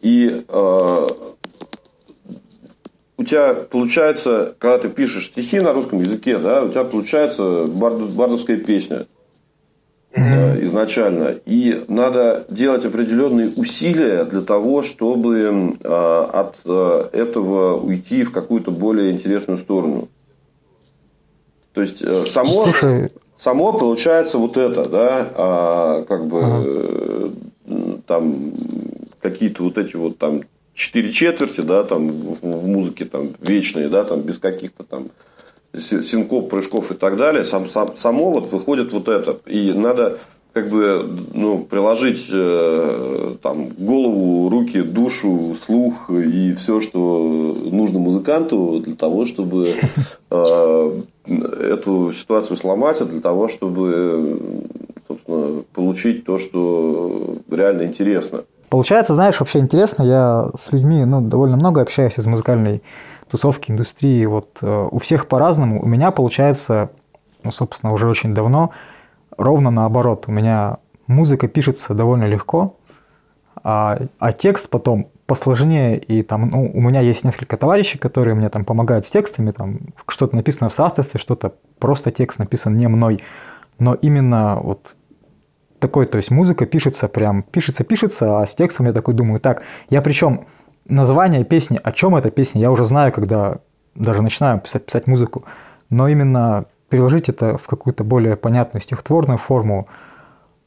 [0.00, 1.08] И э,
[3.16, 8.10] у тебя получается, когда ты пишешь стихи на русском языке, да, у тебя получается бард,
[8.10, 9.06] бардовская песня
[10.12, 10.64] mm-hmm.
[10.64, 11.36] изначально.
[11.44, 15.88] И надо делать определенные усилия для того, чтобы э,
[16.32, 20.08] от э, этого уйти в какую-то более интересную сторону.
[21.72, 23.10] То есть э, само, Слушай...
[23.36, 28.00] само получается вот это, да, а, как бы ага.
[28.06, 28.52] там
[29.20, 30.42] какие-то вот эти вот там
[30.74, 35.08] четыре четверти, да, там в музыке там вечные, да, там без каких-то там
[35.74, 39.38] синкоп, прыжков и так далее, сам, сам, само вот выходит вот это.
[39.46, 40.18] И надо
[40.52, 48.80] как бы ну, приложить э, там, голову, руки, душу, слух и все, что нужно музыканту
[48.84, 49.66] для того, чтобы
[50.30, 54.40] э, эту ситуацию сломать, а для того, чтобы
[55.06, 58.40] собственно, получить то, что реально интересно.
[58.68, 62.82] Получается, знаешь, вообще интересно, я с людьми ну, довольно много общаюсь из музыкальной
[63.28, 64.24] тусовки, индустрии.
[64.26, 65.82] Вот э, у всех по-разному.
[65.82, 66.90] У меня получается,
[67.42, 68.70] ну, собственно, уже очень давно,
[69.36, 70.24] ровно наоборот.
[70.26, 72.76] У меня музыка пишется довольно легко,
[73.62, 75.98] а, а текст потом посложнее.
[75.98, 79.50] И там, ну, у меня есть несколько товарищей, которые мне там помогают с текстами.
[79.50, 83.22] Там что-то написано в соавторстве, что-то просто текст написан не мной.
[83.78, 84.96] Но именно вот
[85.78, 89.62] такой, то есть музыка пишется прям, пишется, пишется, а с текстом я такой думаю, так,
[89.90, 90.46] я причем
[90.88, 93.58] название песни, о чем эта песня, я уже знаю, когда
[93.94, 95.44] даже начинаю писать, писать музыку,
[95.90, 99.88] но именно переложить это в какую-то более понятную стихотворную форму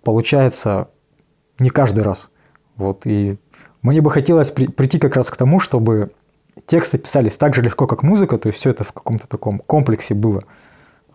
[0.03, 0.89] получается
[1.59, 2.31] не каждый раз.
[2.75, 3.37] Вот, и
[3.81, 6.11] мне бы хотелось при, прийти как раз к тому, чтобы
[6.65, 10.13] тексты писались так же легко, как музыка, то есть все это в каком-то таком комплексе
[10.13, 10.41] было.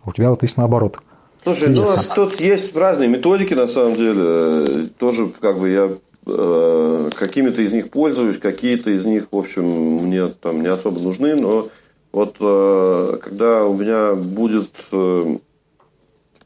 [0.03, 0.99] А у тебя вот есть наоборот.
[1.43, 4.87] Слушай, ну, у нас тут есть разные методики, на самом деле.
[4.99, 5.95] Тоже, как бы, я э,
[6.27, 11.69] какими-то из них пользуюсь, какие-то из них, в общем, мне там не особо нужны, но
[12.11, 15.37] вот э, когда у меня будет э,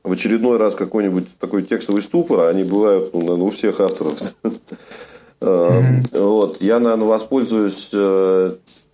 [0.04, 4.20] в очередной раз какой-нибудь такой текстовый ступор, они бывают ну, наверное, у всех авторов,
[5.40, 7.90] вот, я, наверное, воспользуюсь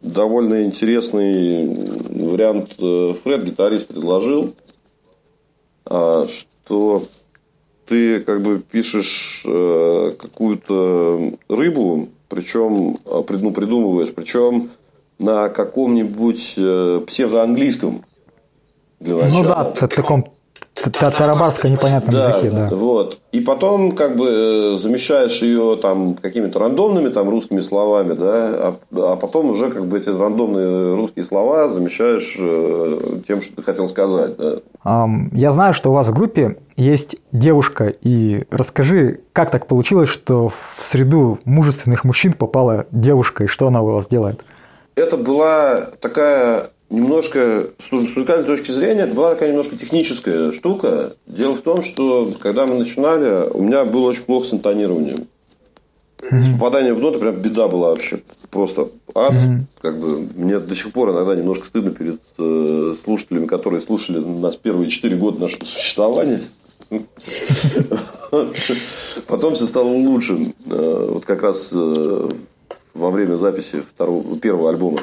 [0.02, 4.54] довольно интересный вариант Фред, гитарист, предложил–
[5.89, 7.08] а, что
[7.88, 14.69] ты как бы пишешь э, какую-то рыбу, причем а, ну, придумываешь, причем
[15.19, 18.04] на каком-нибудь э, псевдоанглийском
[19.00, 19.38] для начала.
[19.38, 20.37] Ну да, в таком
[20.83, 22.75] Тарабарском непонятном да, языке, да.
[22.75, 23.19] Вот.
[23.31, 28.77] И потом как бы э, замещаешь ее там какими-то рандомными там русскими словами, да, а,
[28.91, 33.87] а потом уже как бы эти рандомные русские слова замещаешь э, тем, что ты хотел
[33.87, 34.59] сказать, да.
[35.33, 40.49] Я знаю, что у вас в группе есть девушка, и расскажи, как так получилось, что
[40.49, 44.45] в среду мужественных мужчин попала девушка, и что она у вас делает?
[44.95, 51.13] Это была такая немножко, с музыкальной точки зрения, это была такая немножко техническая штука.
[51.26, 55.28] Дело в том, что когда мы начинали, у меня было очень плохо с интонированием.
[56.19, 56.41] Mm-hmm.
[56.41, 58.21] С попаданием в ноты прям беда была вообще.
[58.50, 59.34] Просто ад.
[59.34, 59.60] Mm-hmm.
[59.82, 64.56] Как бы, мне до сих пор иногда немножко стыдно перед э, слушателями, которые слушали нас
[64.56, 66.41] первые четыре года нашего существования.
[69.28, 70.54] Потом все стало лучше.
[70.65, 72.30] Э, вот как раз э,
[72.93, 75.00] во время записи второго, первого альбома.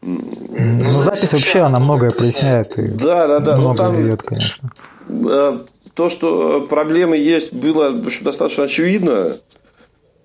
[0.00, 3.56] Ну, запись вообще, она многое проясняет и да, да, да.
[3.56, 4.70] много там, дает, конечно.
[5.08, 5.58] Э,
[5.94, 9.36] то, что проблемы есть, было достаточно очевидно.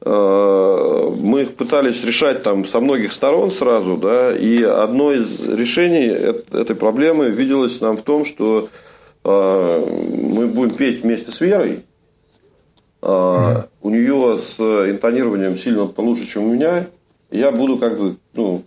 [0.02, 6.08] Э, мы их пытались решать там со многих сторон сразу, да, и одно из решений
[6.08, 8.70] этой проблемы виделось нам в том, что
[9.24, 9.86] э,
[10.32, 11.84] мы будем петь вместе с Верой.
[13.06, 16.88] У нее с интонированием сильно получше, чем у меня.
[17.32, 18.64] Я буду как бы ну,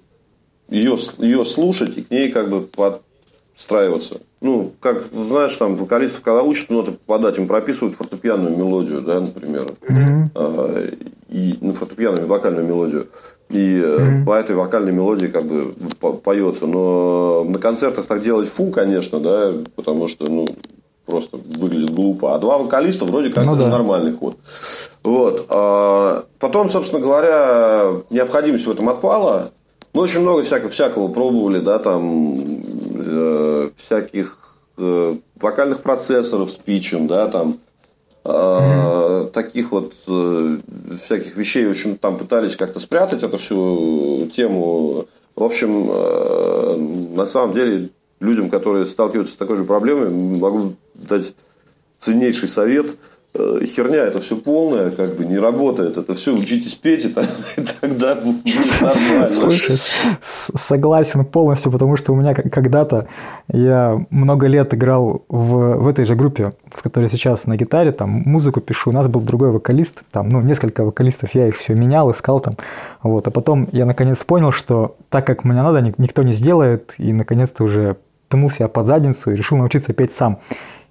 [0.69, 4.21] ее, ее слушать и к ней как бы подстраиваться.
[4.41, 9.73] Ну, как, знаешь, там, вокалистов, когда учат ноты попадать, им прописывают фортепианную мелодию, да, например.
[9.89, 11.09] Mm-hmm.
[11.31, 13.09] И, ну, фортепианную вокальную мелодию.
[13.49, 14.25] И mm-hmm.
[14.25, 15.73] по этой вокальной мелодии как бы
[16.23, 16.67] поется.
[16.67, 20.47] Но на концертах так делать фу, конечно, да, потому что, ну,
[21.07, 22.35] просто выглядит глупо.
[22.35, 23.69] А два вокалиста вроде как ну, да.
[23.69, 24.37] нормальный ход.
[25.03, 25.47] Вот.
[25.49, 29.53] А потом, собственно говоря, необходимость в этом отпала.
[29.97, 32.63] Мы очень много всякого, всякого пробовали, да, там
[32.99, 34.37] э, всяких
[34.77, 37.57] э, вокальных процессоров с питчем, да, там
[38.23, 39.31] э, mm-hmm.
[39.31, 40.59] таких вот э,
[41.03, 45.07] всяких вещей, в общем, там пытались как-то спрятать эту всю тему.
[45.35, 46.77] В общем, э,
[47.15, 47.89] на самом деле,
[48.21, 51.33] людям, которые сталкиваются с такой же проблемой, могу дать
[52.01, 52.99] ценнейший совет–
[53.65, 55.97] херня это все полная, как бы не работает.
[55.97, 57.15] Это все учитесь петь, и
[57.81, 58.45] тогда будет
[58.81, 59.25] нормально.
[59.25, 59.77] Слушай,
[60.23, 63.09] согласен полностью, потому что у меня когда-то
[63.49, 68.11] я много лет играл в, в этой же группе, в которой сейчас на гитаре, там
[68.11, 68.91] музыку пишу.
[68.91, 72.55] У нас был другой вокалист, там, ну, несколько вокалистов, я их все менял, искал там.
[73.03, 77.13] Вот, а потом я наконец понял, что так как мне надо, никто не сделает, и
[77.13, 77.97] наконец-то уже
[78.29, 80.41] пнул себя под задницу и решил научиться петь сам.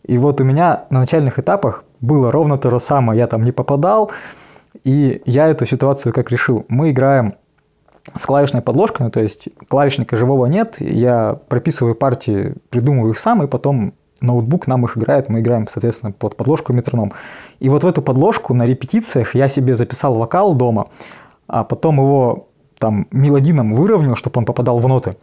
[0.07, 3.19] И вот у меня на начальных этапах было ровно то же самое.
[3.19, 4.11] Я там не попадал,
[4.83, 6.65] и я эту ситуацию как решил.
[6.67, 7.31] Мы играем
[8.15, 13.41] с клавишной подложкой, ну, то есть клавишника живого нет, я прописываю партии, придумываю их сам,
[13.41, 17.13] и потом ноутбук нам их играет, мы играем, соответственно, под подложку метроном.
[17.59, 20.85] И вот в эту подложку на репетициях я себе записал вокал дома,
[21.47, 25.13] а потом его там мелодином выровнял, чтобы он попадал в ноты.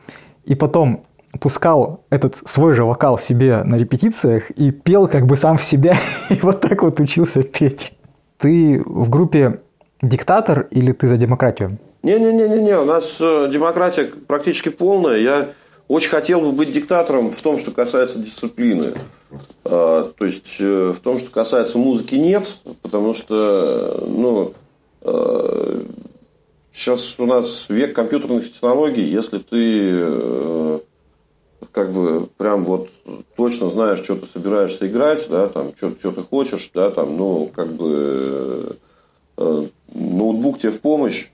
[0.45, 1.05] И потом
[1.40, 5.97] пускал этот свой же вокал себе на репетициях и пел как бы сам в себя,
[6.31, 7.92] и вот так вот учился петь.
[8.38, 9.61] Ты в группе
[10.01, 11.79] диктатор или ты за демократию?
[12.03, 15.18] Не-не-не-не, у нас э, демократия практически полная.
[15.18, 15.51] Я
[15.87, 18.95] очень хотел бы быть диктатором в том, что касается дисциплины.
[19.64, 24.53] А, то есть э, в том, что касается музыки, нет, потому что ну,
[26.73, 29.05] сейчас э, у нас век компьютерных технологий.
[29.05, 30.81] Если ты
[31.70, 32.90] как бы прям вот
[33.37, 37.51] точно знаешь, что ты собираешься играть, да, там, что, что ты хочешь, да, там, ну,
[37.55, 38.77] как бы
[39.37, 41.29] э, ноутбук тебе в помощь,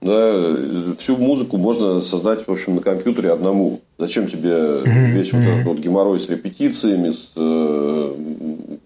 [0.00, 0.56] да,
[0.98, 3.80] всю музыку можно создать, в общем, на компьютере одному.
[3.98, 8.14] Зачем тебе весь вот этот вот геморрой с репетициями, с э,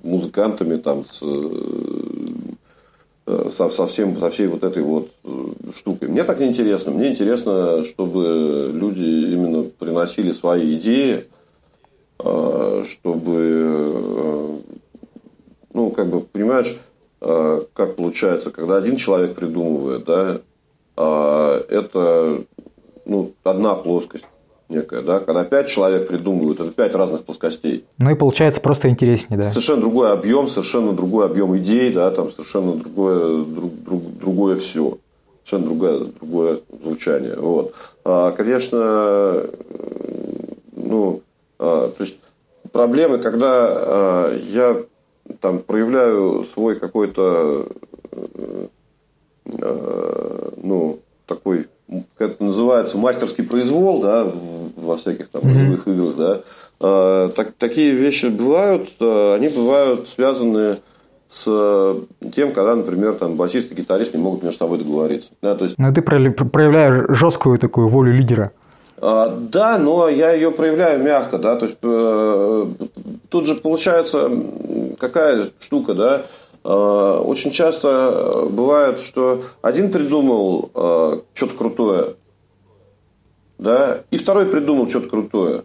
[0.03, 2.66] музыкантами, там, с Э,
[3.27, 5.31] со, со, всем, со всей вот этой вот э,
[5.77, 6.09] штукой.
[6.09, 6.93] Мне так не интересно.
[6.93, 11.25] Мне интересно, чтобы люди именно приносили свои идеи,
[12.21, 14.61] э, чтобы,
[15.73, 16.77] ну, как бы, понимаешь,
[17.19, 20.41] как получается, когда один человек придумывает, да,
[21.69, 22.45] это,
[23.07, 24.27] ну, одна плоскость
[24.69, 27.85] некая, да, когда пять человек придумывают, это пять разных плоскостей.
[27.99, 29.51] Ну и получается просто интереснее, да.
[29.51, 34.99] Совершенно другой объем, совершенно другой объем идей, да, там совершенно другое, друг, друг, другое все.
[35.45, 37.37] Совершенно другое, другое звучание.
[37.37, 37.73] Вот.
[38.05, 39.45] А, конечно,
[40.75, 41.21] ну,
[41.59, 42.17] а, то есть
[42.73, 44.77] проблемы, когда а, я
[45.41, 47.67] там проявляю свой какой-то
[49.63, 51.69] а, ну, такой
[52.17, 54.25] как это называется, мастерский произвол, да,
[54.87, 55.95] во всяких там ролевых mm-hmm.
[55.95, 56.41] играх, да,
[56.81, 60.79] а, так, такие вещи бывают, а, они бывают связаны
[61.29, 61.97] с
[62.33, 65.31] тем, когда, например, там басист и гитарист не могут между собой договориться.
[65.43, 65.77] Да, то есть...
[65.77, 68.53] Но ты проявляешь жесткую такую волю лидера.
[68.99, 72.67] А, да, но я ее проявляю мягко, да, то есть э,
[73.29, 74.31] тут же получается
[74.99, 76.27] какая штука, да,
[76.67, 82.15] Э, очень часто э, бывает, что один придумал э, что-то крутое,
[83.59, 85.65] да, и второй придумал что-то крутое.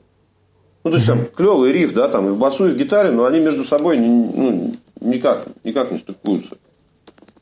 [0.83, 3.25] Ну, то есть, там, клевый риф, да, там, и в басу, и в гитаре, но
[3.25, 6.55] они между собой ну, никак, никак не стыкуются.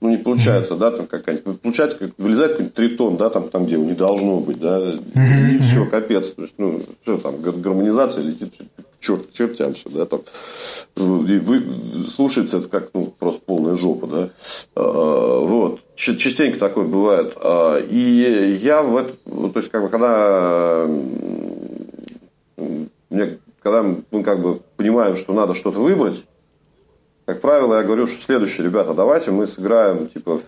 [0.01, 1.59] Ну, не получается, да, там какая-нибудь.
[1.61, 5.55] Получается, как вылезает какой-нибудь тритон, да, там, там, где его не должно быть, да, и,
[5.55, 6.29] и все, капец.
[6.31, 8.53] То есть, ну, все, там, гармонизация летит
[8.99, 10.21] черт, чертям все, да, там.
[10.97, 11.63] И вы,
[12.07, 14.29] слушается это как, ну, просто полная жопа, да.
[14.75, 15.81] А, вот.
[15.95, 17.33] Частенько такое бывает.
[17.37, 20.87] А, и я в это, то есть, как бы, когда
[23.09, 26.25] мне, когда мы как бы понимаем, что надо что-то выбрать,
[27.25, 30.39] как правило, я говорю, что следующее, ребята, давайте мы сыграем, типа,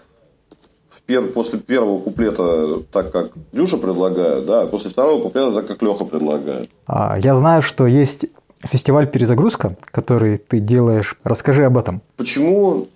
[1.33, 6.05] после первого куплета так, как Дюша предлагает, да, а после второго куплета так, как Леха
[6.05, 6.69] предлагает.
[6.87, 8.25] Я знаю, что есть
[8.63, 11.17] фестиваль «Перезагрузка», который ты делаешь.
[11.24, 12.02] Расскажи об этом.
[12.17, 12.88] Почему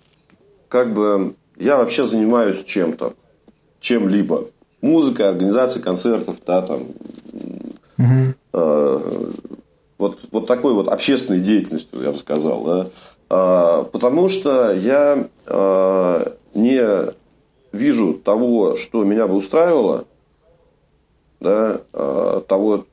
[0.67, 3.13] как бы я вообще занимаюсь чем-то,
[3.79, 4.45] чем-либо?
[4.81, 6.81] Музыка, организация концертов, да, там.
[7.97, 8.33] Угу.
[8.53, 9.31] Э,
[9.97, 12.87] вот, вот такой вот общественной деятельностью, я бы сказал, да.
[13.29, 17.13] Э, потому что я э, не
[17.71, 20.05] вижу того, что меня бы устраивало,
[21.39, 22.85] да, э, того,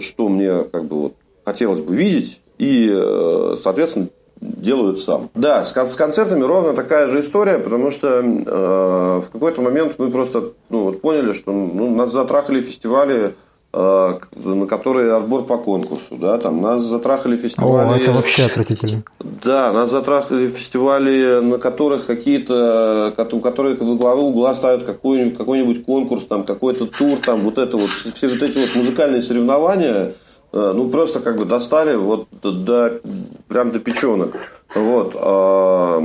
[0.00, 1.14] что мне как бы вот
[1.46, 4.08] хотелось бы видеть, и, э, соответственно,
[4.40, 5.30] делают сам.
[5.34, 10.52] Да, с, концертами ровно такая же история, потому что э, в какой-то момент мы просто
[10.68, 13.34] ну, вот поняли, что ну, нас затрахали фестивали
[13.78, 17.92] Э, на которые отбор по конкурсу, да, там нас затрахали фестивали.
[17.92, 19.02] О, это вообще отвратительно.
[19.20, 25.84] Да, нас затрахали фестивали, на которых какие-то, у которых во главы угла ставят какой-нибудь, какой-нибудь
[25.84, 30.14] конкурс, там какой-то тур, там вот это вот все вот эти вот музыкальные соревнования,
[30.52, 33.00] ну, просто как бы достали вот до,
[33.48, 34.34] прям до печенок.
[34.74, 35.14] Вот.
[35.14, 36.02] А,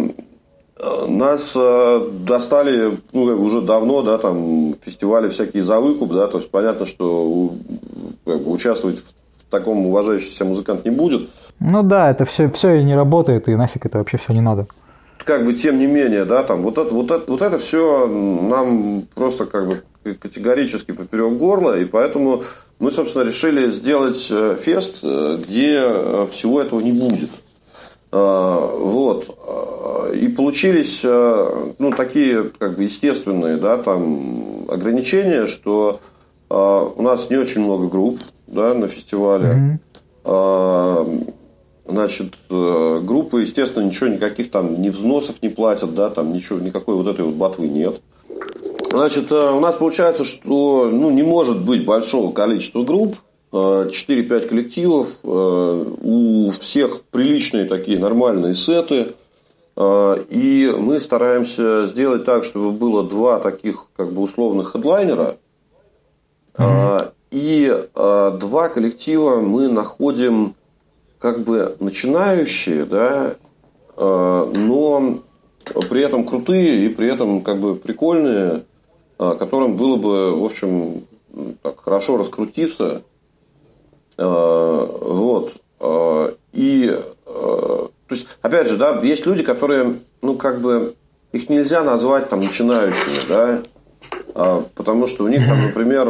[1.08, 1.56] нас
[2.26, 7.54] достали ну, уже давно, да, там фестивали всякие за выкуп, да, то есть понятно, что
[8.26, 11.30] как бы, участвовать в таком уважающийся музыкант не будет.
[11.60, 14.68] Ну да, это все, все и не работает, и нафиг это вообще все не надо.
[15.26, 19.04] Как бы тем не менее, да, там вот это, вот это, вот это все нам
[19.14, 22.44] просто как бы категорически поперек горла, и поэтому
[22.82, 27.30] мы, собственно, решили сделать э, фест, э, где э, всего этого не будет.
[28.14, 29.30] Вот.
[30.14, 36.02] И получились ну, такие как бы естественные да, там, ограничения, что
[36.50, 39.80] у нас не очень много групп да, на фестивале.
[40.26, 41.34] Mm-hmm.
[41.92, 47.08] Значит, группы, естественно, ничего, никаких там ни взносов не платят, да, там ничего, никакой вот
[47.08, 48.00] этой вот батвы нет.
[48.92, 53.16] Значит, э, у нас получается, что ну, не может быть большого количества групп,
[53.52, 59.14] 4-5 э, коллективов, э, у всех приличные такие нормальные сеты.
[59.80, 65.38] И мы стараемся сделать так, чтобы было два таких как бы условных хедлайнера.
[66.56, 67.12] Mm-hmm.
[67.32, 70.56] И два коллектива мы находим
[71.22, 73.36] как бы начинающие, да,
[73.98, 75.20] но
[75.90, 78.64] при этом крутые и при этом как бы прикольные
[79.22, 81.04] а, которым было бы, в общем,
[81.62, 83.04] так, хорошо раскрутиться.
[84.18, 85.54] А, вот.
[85.80, 90.96] А, и, то есть, опять же, да, есть люди, которые, ну, как бы,
[91.34, 93.64] их нельзя назвать там начинающими, да,
[94.74, 96.08] потому что у них там, например,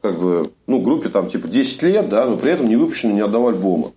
[0.00, 3.20] как бы, ну, группе там типа 10 лет, да, но при этом не выпущено ни
[3.20, 3.92] одного альбома.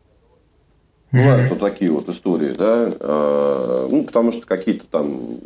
[1.11, 5.39] Бывают вот такие вот истории, да, ну, потому что какие-то там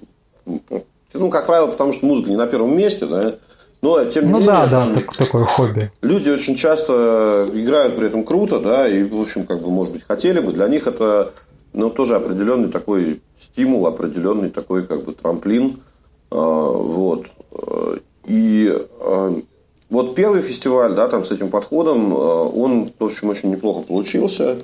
[1.17, 3.35] ну, как правило, потому что музыка не на первом месте, да.
[3.81, 5.91] Но, тем не ну, менее, да, да, так, такое хобби.
[6.01, 10.03] Люди очень часто играют при этом круто, да, и, в общем, как бы, может быть,
[10.07, 10.53] хотели бы.
[10.53, 11.33] Для них это,
[11.73, 15.81] ну, тоже определенный такой стимул, определенный такой, как бы, трамплин.
[16.31, 17.27] А, вот.
[18.25, 19.39] И а,
[19.95, 24.57] вот первый фестиваль, да, там с этим подходом, а, он, в общем, очень неплохо получился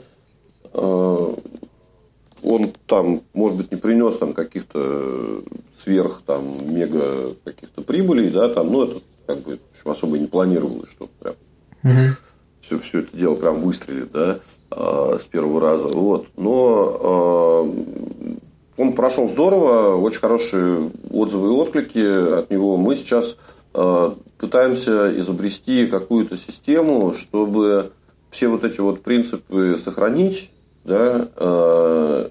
[2.43, 5.41] он там, может быть, не принес там каких-то
[5.77, 10.89] сверх там мега каких-то прибылей, да, там, ну, это как бы общем, особо не планировалось,
[10.89, 11.35] что прям
[11.83, 12.15] угу.
[12.59, 14.39] все, все это дело прям выстрелит, да,
[14.71, 22.33] э, с первого раза, вот, но э, он прошел здорово, очень хорошие отзывы и отклики
[22.39, 22.77] от него.
[22.77, 27.91] Мы сейчас э, пытаемся изобрести какую-то систему, чтобы
[28.31, 30.49] все вот эти вот принципы сохранить,
[30.83, 32.29] да, э,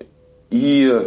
[0.51, 1.01] и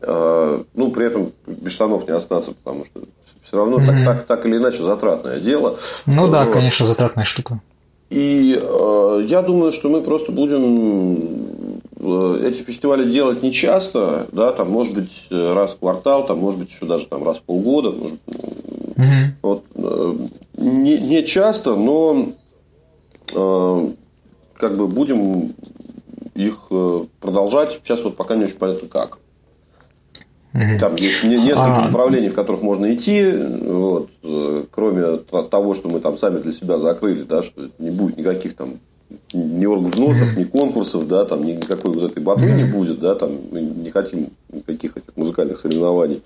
[0.00, 3.02] э, ну, при этом без штанов не остаться, потому что
[3.42, 3.86] все равно mm-hmm.
[3.86, 5.76] так, так, так или иначе затратное дело.
[6.06, 6.54] Ну да, вот.
[6.54, 7.60] конечно, затратная штука.
[8.08, 14.52] И э, я думаю, что мы просто будем э, эти фестивали делать не часто, да,
[14.52, 17.90] там, может быть, раз в квартал, там, может быть, еще даже там раз в полгода,
[17.90, 18.20] может,
[18.96, 19.06] угу.
[19.42, 20.14] вот, э,
[20.56, 22.32] не, не часто, но
[23.34, 23.88] э,
[24.54, 25.54] как бы будем
[26.34, 27.80] их э, продолжать.
[27.82, 29.18] Сейчас вот пока не очень понятно как.
[30.78, 31.86] Там есть несколько а...
[31.86, 34.10] направлений, в которых можно идти, вот,
[34.70, 38.74] кроме того, что мы там сами для себя закрыли, да, что не будет никаких там
[39.32, 43.60] ни оргвзносов, ни конкурсов, да, там никакой вот этой ботвы не будет, да, там мы
[43.60, 46.22] не хотим никаких этих музыкальных соревнований.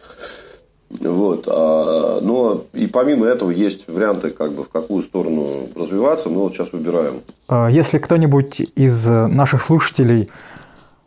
[0.91, 1.45] Вот.
[1.49, 6.29] А, но и помимо этого есть варианты, как бы, в какую сторону развиваться.
[6.29, 7.23] Мы вот сейчас выбираем.
[7.49, 10.31] А, если кто-нибудь из наших слушателей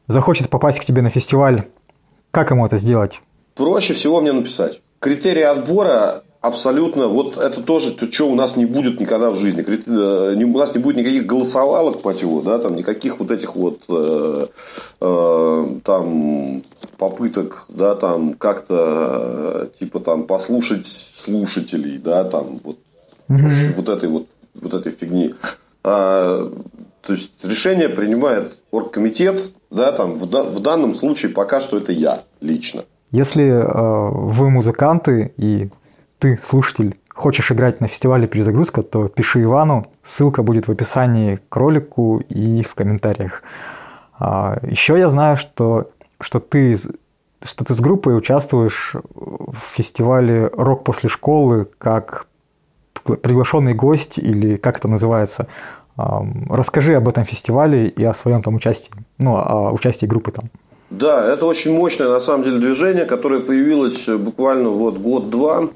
[0.08, 1.64] захочет попасть к тебе на фестиваль,
[2.32, 3.22] как ему это сделать?
[3.56, 4.82] Проще всего мне написать.
[5.00, 9.66] Критерии отбора абсолютно, вот это тоже то, что у нас не будет никогда в жизни.
[9.88, 13.82] Э, у нас не будет никаких голосовалок по его, да, там никаких вот этих вот
[13.90, 14.48] э,
[15.02, 16.64] э, там
[17.00, 22.78] попыток, да, там как-то э, типа там послушать слушателей, да, там вот,
[23.30, 23.76] mm-hmm.
[23.76, 24.28] вот этой вот
[24.62, 25.34] вот этой фигни.
[25.84, 26.52] А,
[27.02, 32.24] то есть решение принимает оргкомитет, да, там в, в данном случае пока что это я
[32.42, 32.84] лично.
[33.12, 35.70] Если э, вы музыканты и
[36.20, 39.88] ты, слушатель, хочешь играть на фестивале «Перезагрузка», то пиши Ивану.
[40.04, 43.42] Ссылка будет в описании к ролику и в комментариях.
[44.20, 46.76] А, еще я знаю, что, что, ты,
[47.44, 52.28] что ты с группой участвуешь в фестивале «Рок после школы» как
[53.04, 55.48] приглашенный гость или как это называется.
[55.96, 60.50] Расскажи об этом фестивале и о своем там участии, ну, о участии группы там.
[60.90, 65.70] Да, это очень мощное на самом деле движение, которое появилось буквально вот год-два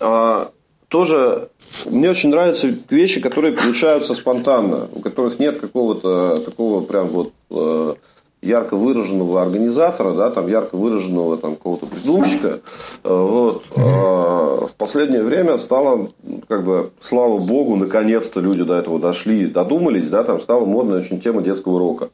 [0.00, 0.50] а,
[0.88, 1.48] тоже
[1.86, 7.94] мне очень нравятся вещи, которые получаются спонтанно, у которых нет какого-то такого прям вот э,
[8.42, 12.60] ярко выраженного организатора, да, там ярко выраженного там какого-то придумщика.
[13.04, 13.64] Э, вот.
[13.76, 16.10] А в последнее время стало,
[16.48, 21.20] как бы, слава богу, наконец-то люди до этого дошли, додумались, да, там стала модная очень
[21.20, 22.08] тема детского рока.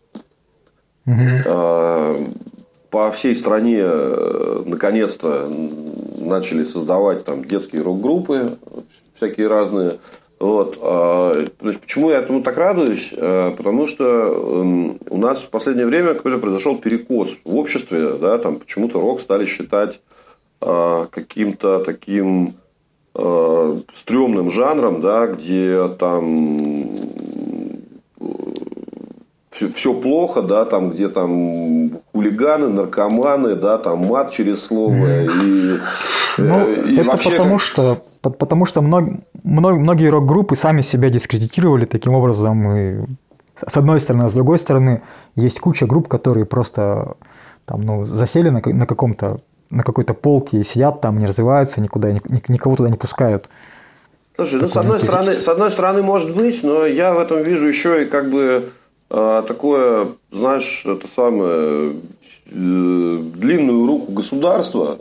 [1.06, 2.24] А,
[2.90, 5.48] по всей стране э, наконец-то
[6.18, 8.58] начали создавать там детские рок-группы,
[9.14, 9.98] всякие разные.
[10.38, 10.78] Вот.
[10.82, 13.14] А, почему я этому так радуюсь?
[13.16, 18.12] А, потому что эм, у нас в последнее время какой-то произошел перекос в обществе.
[18.20, 20.00] Да, там почему-то рок стали считать
[20.60, 22.54] а, каким-то таким
[23.94, 26.84] стрёмным жанром, да, где там
[29.56, 35.22] все, все плохо, да, там, где там хулиганы, наркоманы, да, там мат через слово.
[35.22, 35.78] И,
[36.42, 39.08] ну, э, и это вообще потому что потому что мног,
[39.44, 42.76] мног, многие рок-группы сами себя дискредитировали таким образом.
[42.76, 43.04] И
[43.56, 45.02] с одной стороны, а с другой стороны,
[45.34, 47.16] есть куча групп, которые просто
[47.64, 49.38] там, ну, засели на, на каком-то
[49.70, 53.48] на какой-то полке и сидят там, не развиваются, никуда, никого туда не пускают.
[54.36, 57.66] Слушай, ну, с одной, стороны, с одной стороны, может быть, но я в этом вижу
[57.66, 58.70] еще и как бы
[59.10, 61.94] э, такое, знаешь, это самое,
[62.52, 64.98] э, длинную руку государства,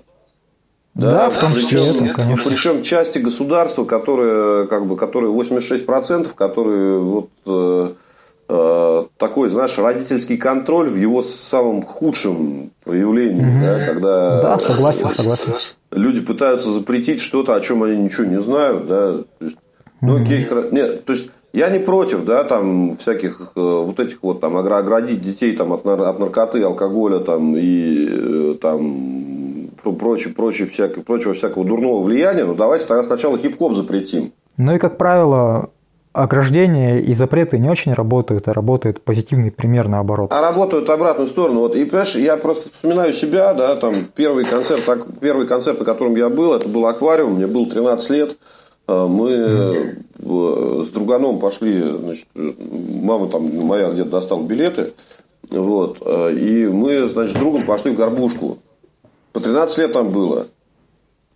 [0.95, 2.43] да, да в том числе причем, это, конечно.
[2.49, 7.89] Причем части государства, которые, как бы, которые 86%, которые вот э,
[8.47, 13.59] э, такой, знаешь, родительский контроль в его самом худшем проявлении, угу.
[13.61, 15.53] да, когда да, согласен, согласен.
[15.91, 19.57] люди пытаются запретить что-то, о чем они ничего не знают, да, то есть,
[19.99, 24.41] ну, окей, нет, то есть я не против, да, там всяких э, вот этих вот
[24.41, 29.34] там оградить детей там от, от наркоты, алкоголя там и э, там
[29.93, 34.31] прочее, прочее, всякое, прочего всякого дурного влияния, ну давайте тогда сначала хип-хоп запретим.
[34.57, 35.69] Ну и, как правило,
[36.15, 40.31] ограждения и запреты не очень работают, а работает позитивный пример наоборот.
[40.31, 41.59] А работают в обратную сторону.
[41.61, 44.81] Вот, и, понимаешь, я просто вспоминаю себя, да, там, первый концерт,
[45.19, 48.37] первый концерт, на котором я был, это был аквариум, мне было 13 лет.
[48.87, 50.85] А мы mm.
[50.85, 54.93] с друганом пошли, значит, мама там моя где-то достала билеты,
[55.49, 58.59] вот, а, и мы, значит, с другом пошли в горбушку.
[59.35, 60.47] По 13 лет там было.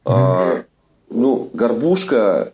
[0.06, 0.64] А,
[1.10, 2.54] ну, Горбушка,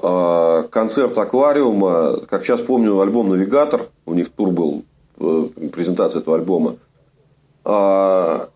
[0.00, 4.84] а, концерт аквариума, как сейчас помню, альбом Навигатор, у них тур был,
[5.18, 6.76] э, презентация этого альбома.
[7.64, 8.48] А,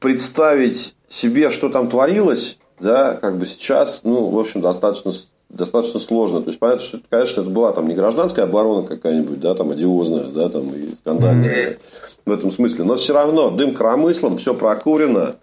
[0.00, 5.12] представить себе, что там творилось, да, как бы сейчас, ну, в общем, достаточно
[5.50, 6.40] достаточно сложно.
[6.42, 10.24] То есть, понятно, что, конечно, это была там не гражданская оборона какая-нибудь, да, там одиозная,
[10.24, 11.78] да, там и скандальная
[12.26, 12.84] в этом смысле.
[12.84, 15.36] Но все равно дым коромыслом, все прокурено.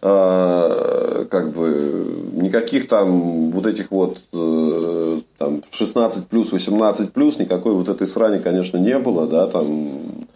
[0.00, 7.72] Э, как бы никаких там вот этих вот э, там 16 плюс, 18 плюс, никакой
[7.72, 10.26] вот этой срани, конечно, не было, да, там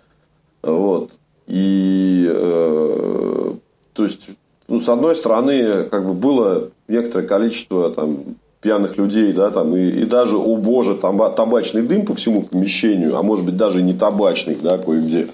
[0.63, 1.11] вот.
[1.47, 3.53] И э,
[3.93, 4.31] то есть,
[4.67, 8.19] ну, с одной стороны, как бы было некоторое количество там
[8.63, 13.19] пьяных людей, да, там, и, и даже, о боже, там табачный дым по всему помещению,
[13.19, 15.29] а может быть даже не табачный, да, кое-где.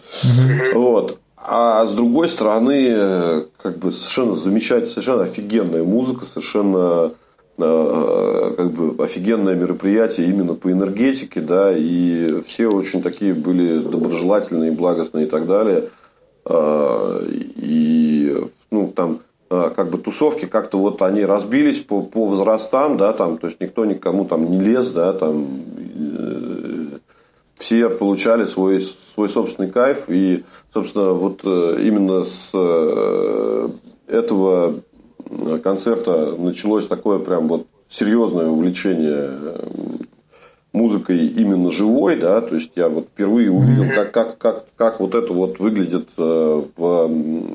[0.75, 1.19] Вот.
[1.37, 7.13] А с другой стороны, как бы совершенно замечательная, совершенно офигенная музыка, совершенно
[7.59, 14.73] э, как бы офигенное мероприятие именно по энергетике, да, и все очень такие были доброжелательные,
[14.73, 15.85] благостные и так далее.
[16.45, 18.37] А, и
[18.71, 23.39] ну, там Э, как бы тусовки как-то вот они разбились по, по возрастам, да, там,
[23.39, 25.47] то есть никто никому там не лез, да, там
[25.97, 26.99] э,
[27.55, 33.69] все получали свой, свой собственный кайф, и, собственно, вот э, именно с э,
[34.09, 34.75] этого
[35.63, 39.67] концерта началось такое прям вот серьезное увлечение э,
[40.73, 45.15] музыкой именно живой, да, то есть я вот впервые увидел, как, как, как, как вот
[45.15, 47.55] это вот выглядит э, в Э,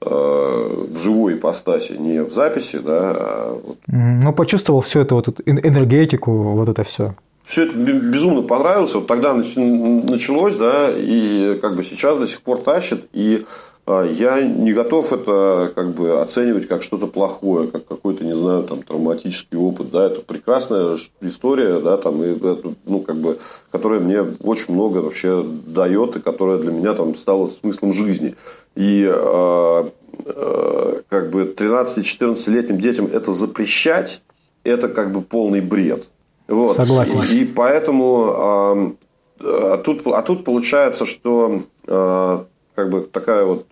[0.00, 3.16] в живой ипостаси, не в записи, да.
[3.16, 3.78] А вот.
[3.86, 7.14] Ну, почувствовал все это, вот энергетику, вот это все.
[7.44, 8.94] Все это безумно понравилось.
[8.94, 13.06] Вот тогда началось, да, и как бы сейчас до сих пор тащит.
[13.12, 13.46] И
[13.86, 18.82] я не готов это как бы оценивать как что-то плохое, как какой-то, не знаю, там,
[18.82, 19.90] травматический опыт.
[19.90, 22.36] Да, это прекрасная история, да, там, и,
[22.84, 23.38] ну, как бы,
[23.70, 28.34] которая мне очень много вообще дает, и которая для меня там стала смыслом жизни.
[28.74, 29.84] И э,
[30.24, 34.20] э, как бы 13-14-летним детям это запрещать,
[34.64, 36.06] это как бы полный бред.
[36.48, 36.74] Вот.
[36.74, 37.22] Согласен.
[37.22, 39.06] И, и поэтому э,
[39.40, 42.38] а, тут, а тут получается, что э,
[42.74, 43.66] как бы такая вот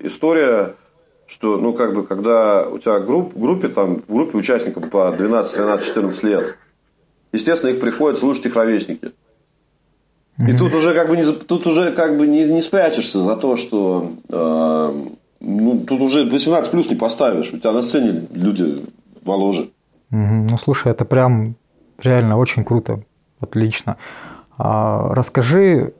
[0.00, 0.74] история
[1.26, 5.54] что, ну, как бы, когда у тебя групп, группе, там, в группе участников по 12,
[5.54, 6.56] 13, 14 лет,
[7.32, 9.10] естественно, их приходят слушать их ровесники.
[10.48, 13.54] И тут уже как бы не, тут уже как бы не, не спрячешься за то,
[13.54, 14.92] что э,
[15.40, 17.52] ну, тут уже 18 плюс не поставишь.
[17.52, 18.84] У тебя на сцене люди
[19.24, 19.68] моложе.
[20.10, 21.54] Ну, слушай, это прям
[21.98, 23.04] реально очень круто.
[23.38, 23.96] Отлично.
[24.58, 25.92] А, расскажи,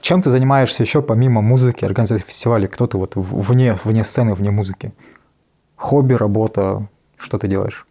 [0.00, 2.68] чем ты занимаешься еще помимо музыки, организации фестивалей?
[2.68, 4.92] Кто ты вот вне, вне сцены, вне музыки?
[5.76, 7.86] Хобби, работа, что ты делаешь?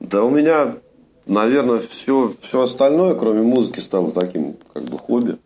[0.00, 0.74] Да у меня,
[1.26, 5.38] наверное, все, все остальное, кроме музыки, стало таким как бы хобби.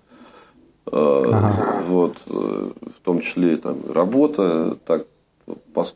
[0.87, 1.83] А, ага.
[1.89, 5.07] Вот, э, в том числе там работа, так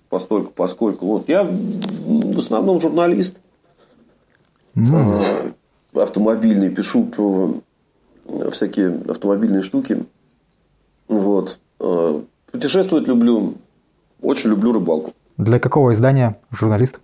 [0.08, 1.06] постольку, поскольку.
[1.06, 3.36] Вот я в основном журналист.
[4.74, 5.54] Mm.
[5.94, 7.54] Автомобильный, пишу про
[8.52, 10.04] всякие автомобильные штуки.
[11.08, 11.58] Вот.
[11.80, 12.20] Э,
[12.52, 13.54] путешествовать люблю.
[14.20, 15.12] Очень люблю рыбалку.
[15.36, 17.00] Для какого издания журналист?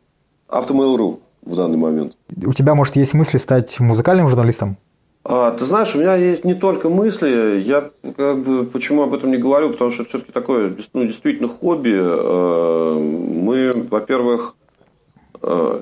[0.49, 2.17] Автомейл.ру в данный момент.
[2.45, 4.77] У тебя, может, есть мысли стать музыкальным журналистом?
[5.25, 9.31] А, ты знаешь, у меня есть не только мысли, я как бы почему об этом
[9.31, 11.95] не говорю, потому что это все-таки такое ну, действительно хобби.
[11.95, 14.55] Э, мы, во-первых,
[15.41, 15.81] э,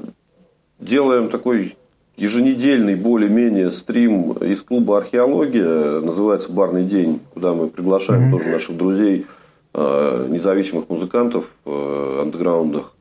[0.78, 1.76] делаем такой
[2.16, 8.38] еженедельный более-менее стрим из клуба «Археология», называется «Барный день», куда мы приглашаем mm-hmm.
[8.38, 9.26] тоже наших друзей,
[9.74, 12.94] э, независимых музыкантов, э, андеграундах.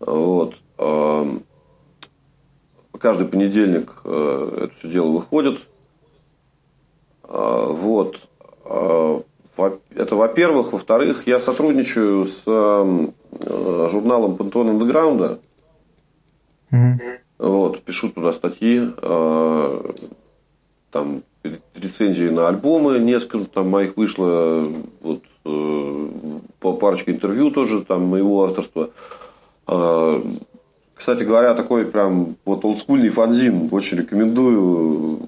[0.00, 0.54] Вот.
[0.78, 1.24] Э,
[2.98, 5.58] каждый понедельник это все дело выходит.
[7.28, 8.18] Вот.
[8.46, 10.72] Это во-первых.
[10.72, 12.44] Во-вторых, я сотрудничаю с
[13.90, 15.38] журналом «Пантеон андеграунда».
[16.70, 17.18] Mm-hmm.
[17.44, 19.80] Вот, пишу туда статьи, э,
[20.90, 21.22] там
[21.74, 24.66] рецензии на альбомы, несколько там моих вышло,
[25.02, 26.08] вот, э,
[26.58, 28.88] по парочке интервью тоже там моего авторства.
[29.66, 30.22] Э,
[30.94, 33.68] кстати говоря, такой прям вот олдскульный фанзин.
[33.70, 35.18] Очень рекомендую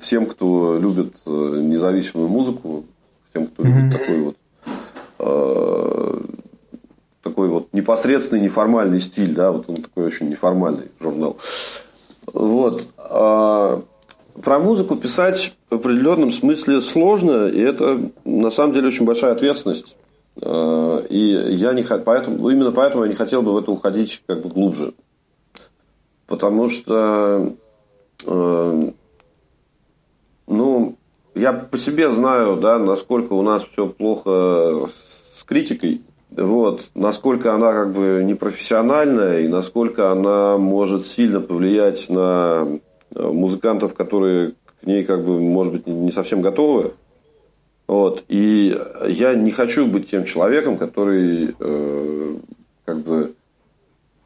[0.00, 2.86] всем, кто любит независимую музыку,
[3.30, 3.68] всем, кто mm-hmm.
[3.68, 4.36] любит такой вот
[7.26, 11.36] такой вот непосредственный неформальный стиль, да, вот он такой очень неформальный журнал.
[12.32, 12.86] Вот.
[12.98, 13.82] А
[14.42, 19.96] про музыку писать в определенном смысле сложно, и это на самом деле очень большая ответственность.
[20.40, 24.42] А, и я не поэтому, именно поэтому я не хотел бы в это уходить как
[24.42, 24.92] бы глубже.
[26.28, 27.52] Потому что
[28.24, 28.92] а,
[30.46, 30.96] ну,
[31.34, 34.88] я по себе знаю, да, насколько у нас все плохо
[35.36, 36.02] с критикой.
[36.36, 42.68] Вот, насколько она как бы непрофессиональная и насколько она может сильно повлиять на
[43.14, 46.92] э, музыкантов, которые к ней как бы, может быть, не совсем готовы.
[47.86, 48.22] Вот.
[48.28, 48.78] И
[49.08, 52.36] я не хочу быть тем человеком, который э,
[52.84, 53.32] как бы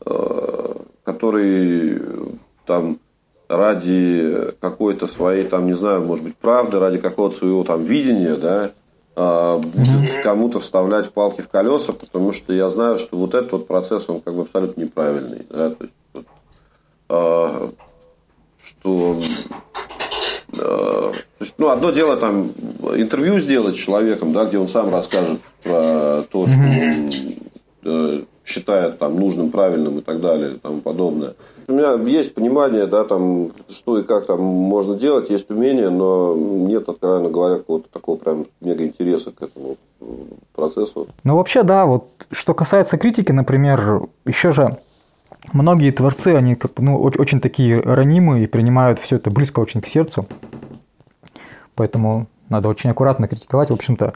[0.05, 2.03] э, который
[2.67, 2.99] там
[3.49, 8.73] ради какой-то своей, там, не знаю, может быть, правды, ради какого-то своего там видения, да,
[9.17, 14.09] будет кому-то вставлять палки в колеса, потому что я знаю, что вот этот вот процесс,
[14.09, 15.47] он как бы абсолютно неправильный.
[15.51, 15.71] Да?
[15.71, 16.27] То есть, вот,
[17.09, 17.71] а,
[18.63, 19.21] что
[20.59, 22.51] а, то есть, ну, одно дело там
[22.95, 27.09] интервью сделать с человеком, да, где он сам расскажет про то, что он
[27.85, 31.35] э, считает там нужным, правильным и так далее и тому подобное.
[31.69, 36.35] У меня есть понимание, да, там, что и как там можно делать, есть умение, но
[36.35, 39.77] нет, откровенно говоря, какого-то такого прям мега интереса к этому
[40.55, 41.07] процессу.
[41.23, 44.79] Ну, вообще, да, вот что касается критики, например, еще же
[45.53, 50.27] многие творцы, они ну, очень такие ранимые и принимают все это близко очень к сердцу.
[51.77, 53.71] Поэтому надо очень аккуратно критиковать.
[53.71, 54.13] В общем-то,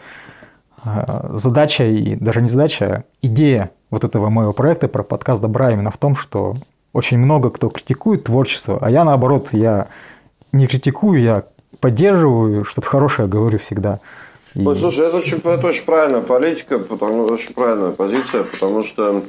[0.85, 5.73] э, задача и даже не задача, а идея вот этого моего проекта про подкаст добра
[5.73, 6.55] именно в том, что
[6.93, 9.89] очень много кто критикует творчество, а я наоборот, я
[10.53, 11.45] не критикую, я
[11.81, 14.01] поддерживаю, что-то хорошее говорю всегда.
[14.55, 14.65] И...
[14.65, 19.23] Ой, слушай, это очень, это очень правильная политика, потому, очень правильная позиция, потому что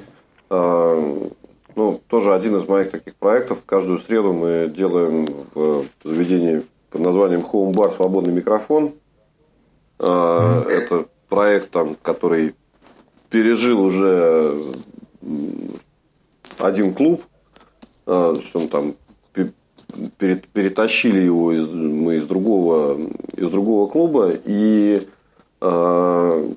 [0.50, 1.28] э,
[1.76, 3.60] ну, тоже один из моих таких проектов.
[3.66, 8.94] Каждую среду мы делаем в заведении под названием Home Bar Свободный микрофон.
[10.00, 10.70] Э, mm-hmm.
[10.70, 12.56] Это проект, там, который
[13.36, 14.56] пережил уже
[16.58, 17.22] один клуб,
[18.06, 18.94] а, он там
[20.18, 22.98] перетащили его из, мы из другого,
[23.36, 25.06] из другого клуба, и
[25.62, 26.50] э,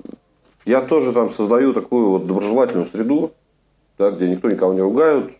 [0.65, 3.31] я тоже там создаю такую вот доброжелательную среду,
[3.97, 5.33] да, где никто никого не ругают,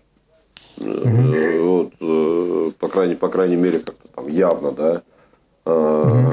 [0.78, 1.62] mm-hmm.
[1.62, 5.02] вот, э, по, крайней, по крайней мере, как-то там явно, да,
[5.66, 6.32] э,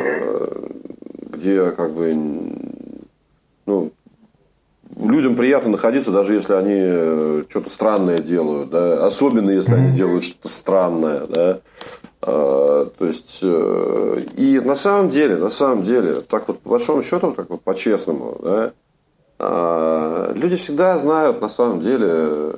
[1.30, 2.12] где как бы
[3.66, 3.92] ну,
[4.94, 10.24] людям приятно находиться, даже если они э, что-то странное делают, да, особенно если они делают
[10.24, 11.58] что-то странное, да.
[12.22, 17.02] А, то есть, э, и на самом деле, на самом деле, так вот по большому
[17.02, 18.72] счету, так вот по-честному, да,
[19.38, 22.54] а, люди всегда знают на самом деле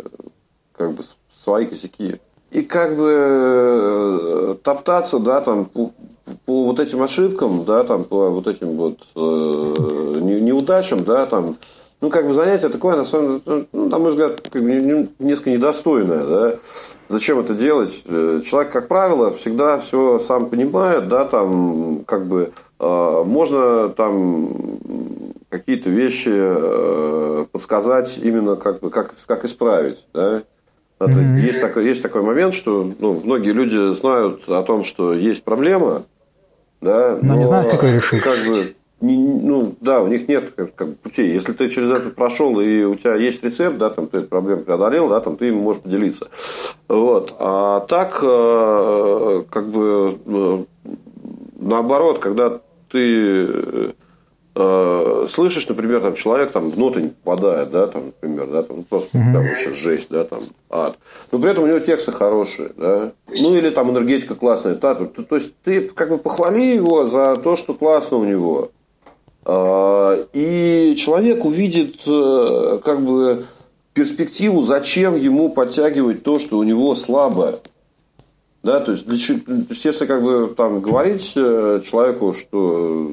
[0.77, 1.03] как бы
[1.43, 2.17] свои косяки.
[2.51, 5.93] И как бы э, топтаться, да, там, по,
[6.47, 11.59] по вот этим ошибкам, да, там, по вот этим вот э, неудачам, да, там,
[12.01, 15.51] ну, как бы занятие такое, на самом деле, ну, на мой взгляд, как бы, несколько
[15.51, 16.57] недостойное, да.
[17.09, 18.05] Зачем это делать?
[18.07, 24.51] Э, человек, как правило, всегда все сам понимает, да, там, как бы, э, можно там
[25.49, 30.43] какие-то вещи э, подсказать именно как, бы, как, как исправить, да.
[31.01, 31.41] Это, mm-hmm.
[31.41, 36.03] есть, такой, есть такой момент, что ну, многие люди знают о том, что есть проблема,
[36.81, 38.23] да, но, но не знают, как ее решить.
[38.23, 41.33] Как бы, не, ну, да, у них нет как, как путей.
[41.33, 44.63] Если ты через это прошел и у тебя есть рецепт, да, там ты эту проблему
[44.63, 46.29] преодолел, да, там ты им можешь поделиться.
[46.89, 47.35] Вот.
[47.39, 50.65] А так, э, как бы э,
[51.61, 53.95] наоборот, когда ты
[54.57, 58.83] э, слышишь, например, там человек там ноты не попадает, да, там, например, да, там ну,
[58.83, 59.33] просто mm-hmm.
[59.33, 60.41] там вообще жесть, да, там
[60.71, 60.99] ад.
[61.31, 63.13] Но при этом у него тексты хорошие, да.
[63.41, 67.07] Ну или там энергетика классная, да, то, то, то есть ты как бы похвали его
[67.07, 68.71] за то, что классно у него.
[69.51, 73.47] А, и человек увидит э, как бы
[73.95, 77.59] перспективу, зачем ему подтягивать то, что у него слабое.
[78.63, 83.11] Да, то есть, для, то есть если как бы там говорить э, человеку, что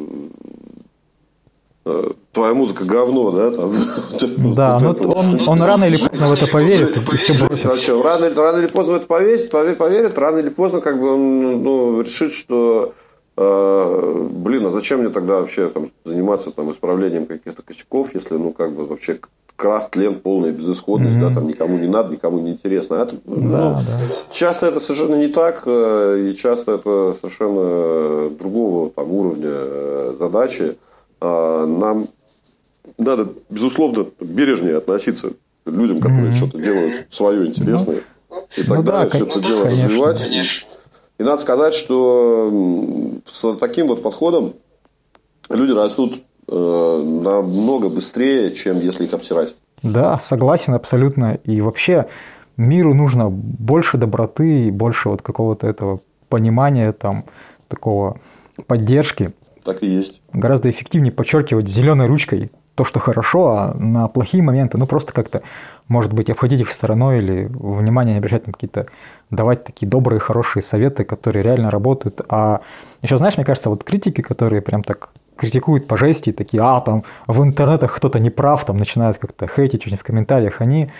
[1.86, 3.74] э, твоя музыка говно, да, там.
[4.56, 7.88] Да, вот ну он, он рано или поздно в это поверит и все бросит.
[8.04, 12.02] Рано, рано или поздно в это поверит, поверит, рано или поздно как бы он ну,
[12.02, 13.05] решит, что а,
[13.36, 18.74] блин, а зачем мне тогда вообще там, заниматься там, исправлением каких-то косяков, если ну как
[18.74, 19.20] бы вообще
[19.56, 21.30] крах, тлен, полная безысходность, mm-hmm.
[21.30, 22.96] да, там никому не надо, никому не интересно.
[22.96, 23.82] Это, да, ну, да.
[24.32, 30.76] Часто это совершенно не так, э, и часто это совершенно другого там, уровня э, задачи.
[31.22, 32.08] А, нам
[32.98, 36.36] надо, безусловно, бережнее относиться к людям, которые mm-hmm.
[36.36, 38.02] что-то делают свое интересное.
[38.30, 39.86] Ну, и тогда ну, да, все это дело конечно.
[39.86, 40.24] развивать.
[40.24, 40.68] Конечно.
[41.18, 42.52] И надо сказать, что
[43.26, 44.54] с таким вот подходом
[45.50, 49.56] люди растут э, намного быстрее, чем если их обсирать.
[49.82, 51.36] Да, согласен абсолютно.
[51.44, 52.08] И вообще
[52.58, 57.26] миру нужно больше доброты и больше вот какого-то этого понимания, там,
[57.68, 58.20] такого
[58.68, 59.34] поддержки.
[59.64, 60.22] Так и есть.
[60.34, 65.42] Гораздо эффективнее подчеркивать зеленой ручкой то, что хорошо, а на плохие моменты, ну, просто как-то,
[65.88, 68.86] может быть, обходить их стороной или внимание не обращать на какие-то,
[69.30, 72.22] давать такие добрые, хорошие советы, которые реально работают.
[72.30, 72.60] А
[73.02, 77.04] еще, знаешь, мне кажется, вот критики, которые прям так критикуют по жести, такие, а, там,
[77.28, 80.92] в интернетах кто-то не прав, там, начинают как-то хейтить что-нибудь в комментариях, они,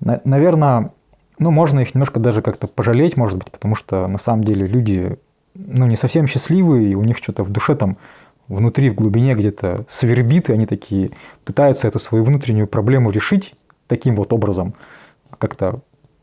[0.00, 0.92] наверное,
[1.38, 5.18] ну, можно их немножко даже как-то пожалеть, может быть, потому что на самом деле люди,
[5.54, 7.96] ну, не совсем счастливые, и у них что-то в душе там
[8.48, 11.10] внутри, в глубине где-то свербит, и они такие
[11.44, 13.54] пытаются эту свою внутреннюю проблему решить
[13.86, 14.74] таким вот образом,
[15.38, 15.80] как-то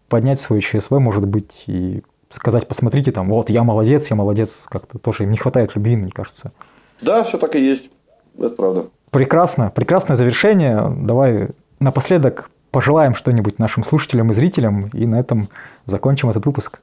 [0.08, 5.00] поднять свой ЧСВ, может быть, и сказать, посмотрите, там, вот, я молодец, я молодец, как-то
[5.00, 6.52] тоже им не хватает любви, мне кажется.
[7.02, 7.92] Да, все так и есть,
[8.38, 8.86] это правда.
[9.12, 10.96] Прекрасно, прекрасное завершение.
[11.02, 11.50] Давай
[11.80, 15.50] напоследок пожелаем что-нибудь нашим слушателям и зрителям, и на этом
[15.86, 16.80] закончим этот выпуск.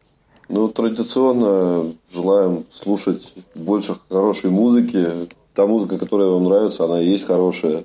[0.49, 5.29] Ну, традиционно желаем слушать больше хорошей музыки.
[5.55, 7.85] Та музыка, которая вам нравится, она и есть хорошая.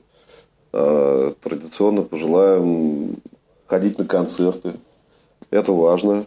[0.71, 3.15] А, традиционно пожелаем
[3.65, 4.73] ходить на концерты.
[5.49, 6.25] Это важно,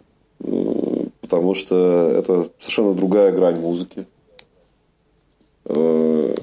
[1.21, 4.07] потому что это совершенно другая грань музыки.
[5.67, 6.35] А,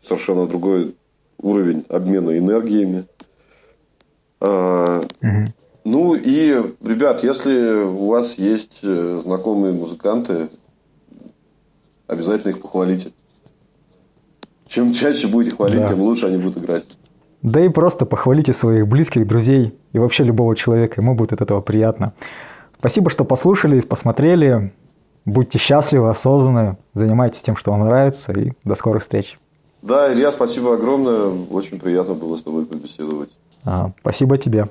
[0.00, 0.94] совершенно другой
[1.42, 3.04] уровень обмена энергиями.
[4.40, 5.52] Угу.
[5.88, 6.50] Ну и,
[6.84, 10.48] ребят, если у вас есть э, знакомые музыканты,
[12.08, 13.12] обязательно их похвалите.
[14.66, 15.86] Чем чаще будете хвалить, да.
[15.86, 16.84] тем лучше они будут играть.
[17.42, 21.60] Да и просто похвалите своих близких, друзей и вообще любого человека, ему будет от этого
[21.60, 22.14] приятно.
[22.80, 24.72] Спасибо, что послушали, посмотрели.
[25.24, 29.38] Будьте счастливы, осознанны, занимайтесь тем, что вам нравится, и до скорых встреч.
[29.82, 31.30] Да, Илья, спасибо огромное.
[31.48, 33.30] Очень приятно было с тобой побеседовать.
[33.62, 34.68] А, спасибо тебе.